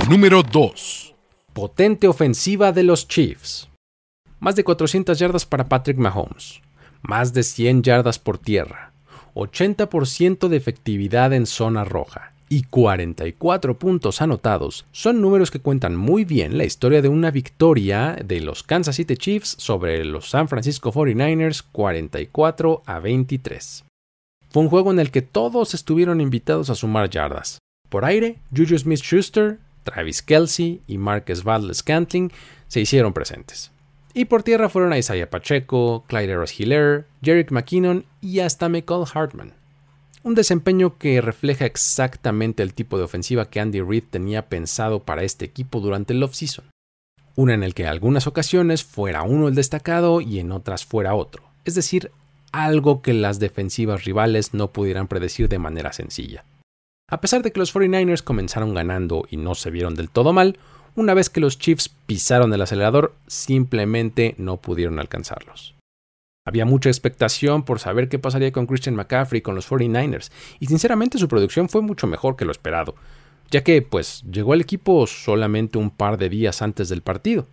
Número 0.08 0.42
2. 0.42 1.14
Potente 1.52 2.08
ofensiva 2.08 2.72
de 2.72 2.82
los 2.82 3.06
Chiefs. 3.06 3.68
Más 4.40 4.56
de 4.56 4.64
400 4.64 5.18
yardas 5.18 5.46
para 5.46 5.68
Patrick 5.68 5.98
Mahomes. 5.98 6.62
Más 7.02 7.32
de 7.32 7.42
100 7.42 7.82
yardas 7.82 8.18
por 8.18 8.38
tierra. 8.38 8.92
80% 9.34 10.48
de 10.48 10.56
efectividad 10.56 11.32
en 11.32 11.46
zona 11.46 11.84
roja 11.84 12.32
y 12.48 12.64
44 12.64 13.78
puntos 13.78 14.20
anotados 14.20 14.84
son 14.90 15.20
números 15.20 15.52
que 15.52 15.60
cuentan 15.60 15.94
muy 15.94 16.24
bien 16.24 16.58
la 16.58 16.64
historia 16.64 17.00
de 17.00 17.08
una 17.08 17.30
victoria 17.30 18.16
de 18.24 18.40
los 18.40 18.64
Kansas 18.64 18.96
City 18.96 19.16
Chiefs 19.16 19.54
sobre 19.58 20.04
los 20.04 20.30
San 20.30 20.48
Francisco 20.48 20.92
49ers 20.92 21.62
44 21.70 22.82
a 22.84 22.98
23. 22.98 23.84
Fue 24.48 24.62
un 24.64 24.68
juego 24.68 24.90
en 24.90 24.98
el 24.98 25.12
que 25.12 25.22
todos 25.22 25.74
estuvieron 25.74 26.20
invitados 26.20 26.70
a 26.70 26.74
sumar 26.74 27.08
yardas. 27.08 27.60
Por 27.88 28.04
aire, 28.04 28.38
Juju 28.54 28.78
Smith-Schuster, 28.78 29.58
Travis 29.82 30.22
Kelsey 30.22 30.80
y 30.86 30.98
Marcus 30.98 31.44
Valdez 31.44 31.78
Scantling 31.78 32.30
se 32.68 32.80
hicieron 32.80 33.12
presentes. 33.12 33.70
Y 34.12 34.24
por 34.24 34.42
tierra 34.42 34.68
fueron 34.68 34.92
a 34.92 34.98
Isaiah 34.98 35.30
Pacheco, 35.30 36.04
Clyde 36.08 36.34
Ross-Hiller, 36.34 37.06
Jerick 37.22 37.52
McKinnon 37.52 38.04
y 38.20 38.40
hasta 38.40 38.68
Michael 38.68 39.04
Hartman. 39.12 39.54
Un 40.22 40.34
desempeño 40.34 40.98
que 40.98 41.20
refleja 41.20 41.64
exactamente 41.64 42.62
el 42.62 42.74
tipo 42.74 42.98
de 42.98 43.04
ofensiva 43.04 43.48
que 43.48 43.60
Andy 43.60 43.80
Reid 43.80 44.04
tenía 44.10 44.48
pensado 44.48 45.00
para 45.00 45.22
este 45.22 45.44
equipo 45.44 45.80
durante 45.80 46.12
el 46.12 46.22
offseason. 46.22 46.66
Una 47.36 47.54
en 47.54 47.62
el 47.62 47.72
que 47.72 47.84
en 47.84 47.88
algunas 47.88 48.26
ocasiones 48.26 48.84
fuera 48.84 49.22
uno 49.22 49.48
el 49.48 49.54
destacado 49.54 50.20
y 50.20 50.40
en 50.40 50.52
otras 50.52 50.84
fuera 50.84 51.14
otro. 51.14 51.44
Es 51.64 51.74
decir, 51.74 52.10
algo 52.52 53.00
que 53.00 53.14
las 53.14 53.38
defensivas 53.38 54.04
rivales 54.04 54.52
no 54.52 54.72
pudieran 54.72 55.08
predecir 55.08 55.48
de 55.48 55.58
manera 55.58 55.92
sencilla. 55.92 56.44
A 57.10 57.20
pesar 57.20 57.42
de 57.42 57.50
que 57.50 57.58
los 57.58 57.74
49ers 57.74 58.22
comenzaron 58.22 58.72
ganando 58.72 59.26
y 59.28 59.36
no 59.36 59.56
se 59.56 59.70
vieron 59.70 59.94
del 59.96 60.10
todo 60.10 60.32
mal, 60.32 60.58
una 60.94 61.12
vez 61.12 61.28
que 61.28 61.40
los 61.40 61.58
Chiefs 61.58 61.88
pisaron 62.06 62.52
el 62.52 62.62
acelerador, 62.62 63.14
simplemente 63.26 64.34
no 64.38 64.58
pudieron 64.58 64.98
alcanzarlos. 65.00 65.74
Había 66.46 66.64
mucha 66.64 66.88
expectación 66.88 67.64
por 67.64 67.80
saber 67.80 68.08
qué 68.08 68.18
pasaría 68.18 68.52
con 68.52 68.66
Christian 68.66 68.94
McCaffrey 68.94 69.42
con 69.42 69.54
los 69.54 69.68
49ers, 69.68 70.30
y 70.58 70.66
sinceramente 70.66 71.18
su 71.18 71.28
producción 71.28 71.68
fue 71.68 71.82
mucho 71.82 72.06
mejor 72.06 72.36
que 72.36 72.44
lo 72.44 72.52
esperado, 72.52 72.94
ya 73.50 73.62
que 73.62 73.82
pues 73.82 74.22
llegó 74.30 74.52
al 74.52 74.60
equipo 74.60 75.06
solamente 75.06 75.78
un 75.78 75.90
par 75.90 76.16
de 76.16 76.28
días 76.28 76.62
antes 76.62 76.88
del 76.88 77.02
partido. 77.02 77.46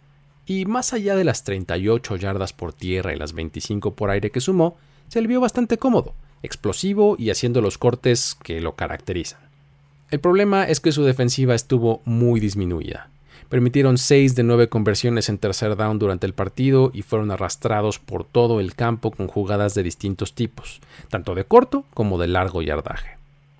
Y 0.46 0.66
más 0.66 0.94
allá 0.94 1.16
de 1.16 1.26
las 1.26 1.44
38 1.44 2.16
yardas 2.16 2.54
por 2.54 2.74
tierra 2.74 3.14
y 3.14 3.18
las 3.18 3.34
25 3.34 3.96
por 3.96 4.12
aire 4.12 4.32
que 4.32 4.40
sumó, 4.40 4.78
se 5.08 5.20
le 5.20 5.28
vio 5.28 5.42
bastante 5.42 5.78
cómodo, 5.78 6.16
explosivo 6.44 7.16
y 7.18 7.32
haciendo 7.32 7.62
los 7.62 7.78
cortes 7.78 8.36
que 8.42 8.62
lo 8.62 8.76
caracterizan. 8.76 9.47
El 10.10 10.20
problema 10.20 10.64
es 10.64 10.80
que 10.80 10.92
su 10.92 11.04
defensiva 11.04 11.54
estuvo 11.56 12.02
muy 12.06 12.40
disminuida, 12.40 13.10
Permitieron 13.50 13.98
6 13.98 14.36
de 14.36 14.44
9 14.44 14.68
conversiones 14.68 15.30
en 15.30 15.38
tercer 15.38 15.78
down 15.78 16.00
durante 16.00 16.26
el 16.26 16.34
partido 16.34 16.92
y 16.94 17.02
fueron 17.02 17.32
arrastrados 17.32 17.98
por 17.98 18.26
todo 18.26 18.60
el 18.60 18.76
campo 18.76 19.12
con 19.12 19.28
jugadas 19.28 19.74
de 19.74 19.84
distintos 19.84 20.34
tipos, 20.34 20.82
tanto 21.10 21.34
de 21.34 21.46
corto 21.46 21.86
como 21.94 22.18
de 22.18 22.28
largo 22.28 22.62
yardaje. 22.62 23.12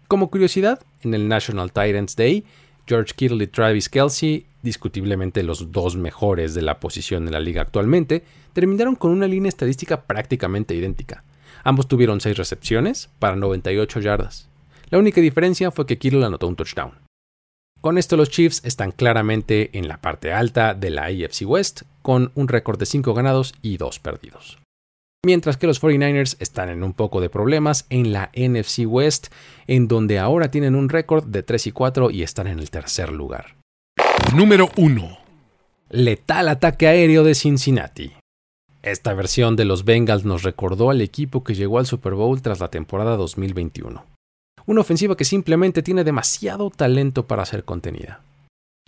Como 0.10 0.30
curiosidad, 0.30 0.82
en 1.04 1.14
el 1.14 1.30
National 1.30 1.72
Titans 1.72 2.18
Day, 2.18 2.44
George 2.86 3.14
Kittle 3.16 3.44
y 3.44 3.48
Travis 3.48 3.88
Kelsey, 3.88 4.46
discutiblemente 4.62 5.42
los 5.42 5.72
dos 5.72 5.96
mejores 5.96 6.54
de 6.54 6.64
la 6.64 6.82
posición 6.82 7.26
en 7.26 7.34
la 7.34 7.40
liga 7.40 7.62
actualmente, 7.62 8.24
terminaron 8.52 8.96
con 8.96 9.12
una 9.12 9.28
línea 9.28 9.50
estadística 9.50 10.02
prácticamente 10.02 10.76
idéntica. 10.76 11.24
Ambos 11.64 11.88
tuvieron 11.88 12.20
6 12.20 12.38
recepciones 12.38 13.10
para 13.20 13.38
98 13.38 14.02
yardas. 14.02 14.50
La 14.90 15.00
única 15.00 15.20
diferencia 15.20 15.70
fue 15.72 15.86
que 15.86 15.98
Kittle 15.98 16.26
anotó 16.26 16.48
un 16.48 16.56
touchdown. 16.56 16.94
Con 17.82 17.98
esto 17.98 18.16
los 18.16 18.30
Chiefs 18.30 18.62
están 18.64 18.92
claramente 18.92 19.78
en 19.78 19.88
la 19.88 19.98
parte 19.98 20.32
alta 20.32 20.74
de 20.74 20.90
la 20.90 21.06
AFC 21.06 21.46
West, 21.46 21.82
con 22.02 22.32
un 22.36 22.48
récord 22.48 22.80
de 22.80 22.86
5 22.86 23.14
ganados 23.14 23.54
y 23.62 23.78
2 23.78 24.00
perdidos. 24.00 24.58
Mientras 25.26 25.58
que 25.58 25.68
los 25.68 25.82
49ers 25.82 26.38
están 26.40 26.70
en 26.70 26.84
un 26.84 26.94
poco 26.94 27.20
de 27.20 27.30
problemas 27.30 27.86
en 27.90 28.14
la 28.14 28.32
NFC 28.34 28.86
West, 28.88 29.28
en 29.68 29.90
donde 29.90 30.20
ahora 30.20 30.52
tienen 30.52 30.74
un 30.74 30.88
récord 30.88 31.26
de 31.26 31.44
3 31.44 31.68
y 31.68 31.72
4 31.72 32.10
y 32.12 32.24
están 32.24 32.48
en 32.48 32.60
el 32.60 32.70
tercer 32.70 33.12
lugar. 33.12 33.58
Número 34.36 34.70
1. 34.78 35.18
Letal 35.90 36.48
ataque 36.48 36.88
aéreo 36.88 37.24
de 37.26 37.36
Cincinnati. 37.36 38.14
Esta 38.82 39.14
versión 39.14 39.58
de 39.58 39.66
los 39.66 39.84
Bengals 39.84 40.24
nos 40.24 40.44
recordó 40.44 40.92
al 40.92 41.02
equipo 41.02 41.44
que 41.44 41.56
llegó 41.56 41.80
al 41.80 41.86
Super 41.86 42.14
Bowl 42.14 42.42
tras 42.42 42.62
la 42.62 42.70
temporada 42.70 43.18
2021 43.18 44.17
una 44.68 44.82
ofensiva 44.82 45.18
que 45.18 45.26
simplemente 45.26 45.82
tiene 45.82 46.04
demasiado 46.04 46.70
talento 46.70 47.26
para 47.26 47.46
ser 47.46 47.64
contenida. 47.64 48.22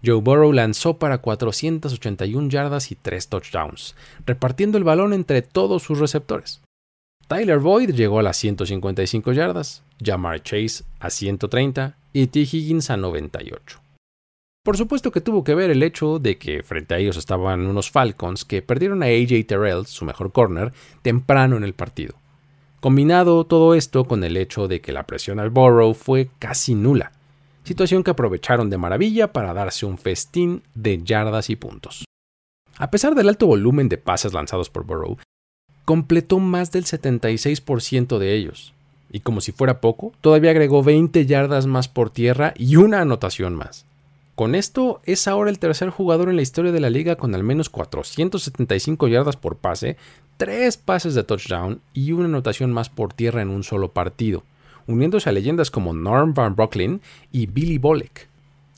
Joe 0.05 0.21
Burrow 0.21 0.53
lanzó 0.53 0.97
para 0.97 1.17
481 1.17 2.49
yardas 2.49 2.91
y 2.91 2.95
3 2.95 3.27
touchdowns, 3.27 3.95
repartiendo 4.25 4.77
el 4.77 4.83
balón 4.83 5.13
entre 5.13 5.41
todos 5.41 5.83
sus 5.83 5.99
receptores. 5.99 6.61
Tyler 7.27 7.59
Boyd 7.59 7.91
llegó 7.91 8.19
a 8.19 8.23
las 8.23 8.37
155 8.37 9.33
yardas, 9.33 9.83
Jamar 10.03 10.41
Chase 10.41 10.83
a 10.99 11.09
130 11.09 11.95
y 12.13 12.27
T. 12.27 12.39
Higgins 12.39 12.89
a 12.89 12.97
98. 12.97 13.79
Por 14.63 14.77
supuesto 14.77 15.11
que 15.11 15.21
tuvo 15.21 15.43
que 15.43 15.55
ver 15.55 15.69
el 15.69 15.83
hecho 15.83 16.19
de 16.19 16.37
que 16.37 16.63
frente 16.63 16.93
a 16.93 16.97
ellos 16.97 17.17
estaban 17.17 17.65
unos 17.65 17.91
Falcons 17.91 18.45
que 18.45 18.61
perdieron 18.61 19.03
a 19.03 19.07
AJ 19.07 19.45
Terrell, 19.47 19.85
su 19.85 20.05
mejor 20.05 20.31
corner, 20.31 20.73
temprano 21.01 21.55
en 21.55 21.63
el 21.63 21.73
partido. 21.73 22.15
Combinado 22.79 23.43
todo 23.43 23.75
esto 23.75 24.05
con 24.05 24.23
el 24.23 24.37
hecho 24.37 24.69
de 24.69 24.79
que 24.79 24.93
la 24.93 25.03
presión 25.03 25.39
al 25.39 25.49
Borough 25.49 25.93
fue 25.93 26.29
casi 26.39 26.75
nula, 26.75 27.11
situación 27.65 28.03
que 28.03 28.11
aprovecharon 28.11 28.69
de 28.69 28.77
maravilla 28.77 29.33
para 29.33 29.53
darse 29.53 29.85
un 29.85 29.97
festín 29.97 30.63
de 30.75 31.03
yardas 31.03 31.49
y 31.49 31.57
puntos. 31.57 32.05
A 32.77 32.89
pesar 32.89 33.15
del 33.15 33.27
alto 33.27 33.47
volumen 33.47 33.89
de 33.89 33.97
pases 33.97 34.33
lanzados 34.33 34.69
por 34.69 34.85
Burrow, 34.85 35.17
completó 35.83 36.39
más 36.39 36.71
del 36.71 36.85
76% 36.85 38.17
de 38.17 38.35
ellos, 38.35 38.73
y 39.11 39.19
como 39.19 39.41
si 39.41 39.51
fuera 39.51 39.81
poco, 39.81 40.13
todavía 40.21 40.51
agregó 40.51 40.81
20 40.81 41.25
yardas 41.25 41.65
más 41.65 41.89
por 41.89 42.09
tierra 42.11 42.53
y 42.55 42.77
una 42.77 43.01
anotación 43.01 43.55
más. 43.55 43.85
Con 44.39 44.55
esto 44.55 45.01
es 45.03 45.27
ahora 45.27 45.49
el 45.49 45.59
tercer 45.59 45.89
jugador 45.89 46.29
en 46.29 46.37
la 46.37 46.41
historia 46.41 46.71
de 46.71 46.79
la 46.79 46.89
liga 46.89 47.17
con 47.17 47.35
al 47.35 47.43
menos 47.43 47.67
475 47.67 49.09
yardas 49.09 49.35
por 49.35 49.57
pase, 49.57 49.97
tres 50.37 50.77
pases 50.77 51.13
de 51.13 51.25
touchdown 51.25 51.81
y 51.93 52.13
una 52.13 52.23
anotación 52.23 52.71
más 52.71 52.89
por 52.89 53.11
tierra 53.11 53.41
en 53.41 53.49
un 53.49 53.63
solo 53.63 53.91
partido, 53.91 54.45
uniéndose 54.87 55.27
a 55.27 55.33
leyendas 55.33 55.71
como 55.71 55.91
Norm 55.91 56.33
Van 56.33 56.55
Brocklin 56.55 57.01
y 57.33 57.47
Billy 57.47 57.79
Bolek. 57.79 58.29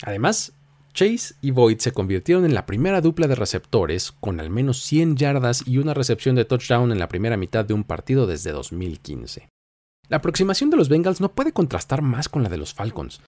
Además, 0.02 0.54
Chase 0.96 1.36
y 1.42 1.52
Boyd 1.52 1.78
se 1.78 1.92
convirtieron 1.92 2.44
en 2.44 2.56
la 2.56 2.66
primera 2.66 3.00
dupla 3.00 3.28
de 3.28 3.36
receptores 3.36 4.14
con 4.14 4.40
al 4.40 4.50
menos 4.50 4.82
100 4.82 5.16
yardas 5.16 5.62
y 5.68 5.78
una 5.78 5.94
recepción 5.94 6.34
de 6.34 6.46
touchdown 6.46 6.92
en 6.92 6.98
la 6.98 7.08
primera 7.08 7.38
mitad 7.38 7.66
de 7.66 7.76
un 7.76 7.84
partido 7.84 8.26
desde 8.26 8.52
2015. 8.52 9.48
La 10.10 10.18
aproximación 10.18 10.72
de 10.72 10.78
los 10.78 10.90
Bengals 10.90 11.22
no 11.22 11.34
puede 11.34 11.54
contrastar 11.54 12.02
más 12.02 12.30
con 12.30 12.42
la 12.42 12.50
de 12.50 12.58
los 12.58 12.74
Falcons. 12.74 13.22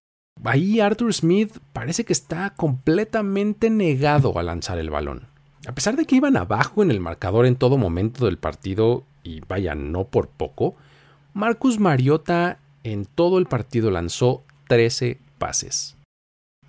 Ahí 0.43 0.79
Arthur 0.79 1.13
Smith 1.13 1.57
parece 1.71 2.05
que 2.05 2.13
está 2.13 2.53
completamente 2.55 3.69
negado 3.69 4.37
a 4.37 4.43
lanzar 4.43 4.77
el 4.77 4.89
balón. 4.89 5.27
A 5.67 5.73
pesar 5.73 5.95
de 5.95 6.05
que 6.05 6.15
iban 6.15 6.35
abajo 6.35 6.83
en 6.83 6.91
el 6.91 6.99
marcador 6.99 7.45
en 7.45 7.55
todo 7.55 7.77
momento 7.77 8.25
del 8.25 8.37
partido, 8.37 9.05
y 9.23 9.39
vaya, 9.41 9.75
no 9.75 10.05
por 10.05 10.27
poco, 10.27 10.75
Marcus 11.33 11.79
Mariota 11.79 12.59
en 12.83 13.05
todo 13.05 13.37
el 13.37 13.45
partido 13.45 13.89
lanzó 13.89 14.43
13 14.67 15.19
pases. 15.37 15.95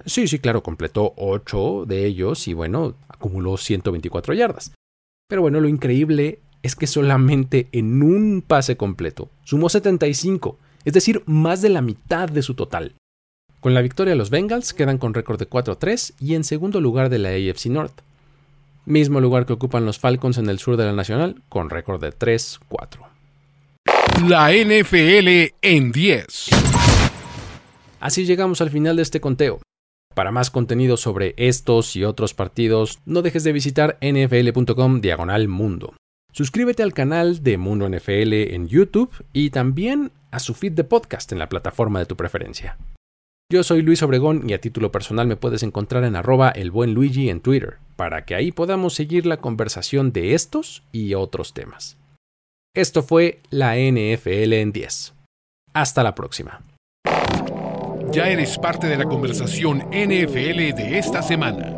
Sí, 0.07 0.29
sí, 0.29 0.39
claro, 0.39 0.63
completó 0.63 1.13
8 1.17 1.85
de 1.87 2.07
ellos 2.07 2.47
y 2.49 2.55
bueno, 2.55 2.95
acumuló 3.09 3.57
124 3.57 4.35
yardas. 4.35 4.73
Pero 5.29 5.43
bueno, 5.43 5.61
lo 5.61 5.69
increíble 5.69 6.41
es 6.63 6.77
que 6.77 6.87
solamente 6.87 7.69
en 7.73 8.03
un 8.03 8.43
pase 8.47 8.77
completo 8.77 9.31
sumó 9.43 9.69
75, 9.69 10.59
es 10.85 10.93
decir, 10.93 11.23
más 11.27 11.63
de 11.63 11.71
la 11.71 11.83
mitad 11.83 12.29
de 12.29 12.43
su 12.43 12.55
total. 12.55 12.95
Con 13.65 13.73
la 13.73 13.81
victoria 13.81 14.15
los 14.15 14.29
Bengals 14.29 14.75
quedan 14.75 14.99
con 14.99 15.15
récord 15.15 15.39
de 15.39 15.49
4-3 15.49 16.17
y 16.21 16.35
en 16.35 16.45
segundo 16.45 16.83
lugar 16.83 17.09
de 17.09 17.19
la 17.19 17.31
AFC 17.31 17.71
North 17.71 18.03
mismo 18.85 19.23
lugar 19.23 19.47
que 19.47 19.55
ocupan 19.55 19.87
los 19.87 19.99
Falcons 19.99 20.37
en 20.37 20.51
el 20.51 20.59
sur 20.59 20.77
de 20.77 20.85
la 20.85 20.93
Nacional, 20.93 21.37
con 21.49 21.71
récord 21.71 21.99
de 21.99 22.13
3-4. 22.13 22.99
La 24.29 24.53
NFL 24.53 25.55
en 25.63 25.93
10. 25.93 26.51
Así 28.01 28.27
llegamos 28.27 28.61
al 28.61 28.69
final 28.69 28.97
de 28.97 29.03
este 29.03 29.23
conteo. 29.23 29.63
Para 30.15 30.31
más 30.31 30.51
contenido 30.51 30.99
sobre 30.99 31.33
estos 31.39 31.97
y 31.97 32.05
otros 32.05 32.35
partidos, 32.35 32.99
no 33.07 33.23
dejes 33.23 33.45
de 33.45 33.55
visitar 33.55 33.97
nfl.com 34.03 35.01
diagonal 35.01 35.49
mundo. 35.49 35.95
Suscríbete 36.35 36.83
al 36.83 36.93
canal 36.93 37.43
de 37.43 37.57
Mundo 37.57 37.89
NFL 37.89 38.53
en 38.53 38.69
YouTube 38.69 39.25
y 39.33 39.49
también 39.49 40.13
a 40.31 40.39
su 40.39 40.53
feed 40.53 40.73
de 40.73 40.85
podcast 40.85 41.33
en 41.33 41.39
la 41.39 41.49
plataforma 41.49 41.99
de 41.99 42.05
tu 42.05 42.15
preferencia. 42.15 42.77
Yo 43.55 43.63
soy 43.63 43.83
Luis 43.83 44.03
Obregón 44.03 44.51
y 44.51 44.53
a 44.53 44.61
título 44.61 44.91
personal 44.91 45.29
me 45.29 45.37
puedes 45.37 45.63
encontrar 45.63 46.03
en 46.03 46.17
arroba 46.17 46.49
el 46.51 46.73
buen 46.73 46.93
Luigi 46.93 47.31
en 47.31 47.39
Twitter, 47.39 47.77
para 47.95 48.25
que 48.25 48.35
ahí 48.35 48.51
podamos 48.51 48.95
seguir 48.95 49.27
la 49.27 49.37
conversación 49.37 50.13
de 50.13 50.35
estos 50.35 50.83
y 50.91 51.15
otros 51.15 51.55
temas. 51.55 51.97
Esto 52.75 53.05
fue 53.05 53.39
la 53.51 53.77
NFL 53.77 54.55
en 54.55 54.73
10. 54.73 55.15
Hasta 55.73 56.03
la 56.03 56.17
próxima. 56.17 56.63
Ya 58.11 58.29
eres 58.29 58.59
parte 58.59 58.89
de 58.89 58.97
la 58.97 59.05
conversación 59.05 59.85
NFL 59.93 60.75
de 60.75 60.99
esta 60.99 61.23
semana. 61.23 61.73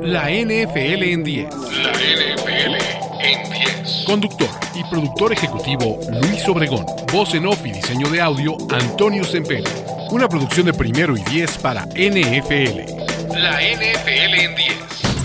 La 0.00 0.30
NFL 0.30 1.02
en 1.02 1.24
10. 1.24 1.54
La 1.82 1.92
NFL 1.92 2.74
en 3.20 3.50
10. 3.50 4.04
Conductor 4.06 4.48
y 4.74 4.82
productor 4.84 5.34
ejecutivo 5.34 6.00
Luis 6.22 6.48
Obregón. 6.48 6.86
Voz 7.12 7.34
en 7.34 7.44
off 7.44 7.60
y 7.66 7.72
diseño 7.72 8.08
de 8.08 8.22
audio 8.22 8.56
Antonio 8.70 9.24
Sempere. 9.24 10.01
Una 10.12 10.28
producción 10.28 10.66
de 10.66 10.74
primero 10.74 11.16
y 11.16 11.22
10 11.22 11.56
para 11.56 11.86
NFL. 11.86 13.32
La 13.34 13.62
NFL 13.62 14.34
en 14.34 14.54
10. 14.54 15.21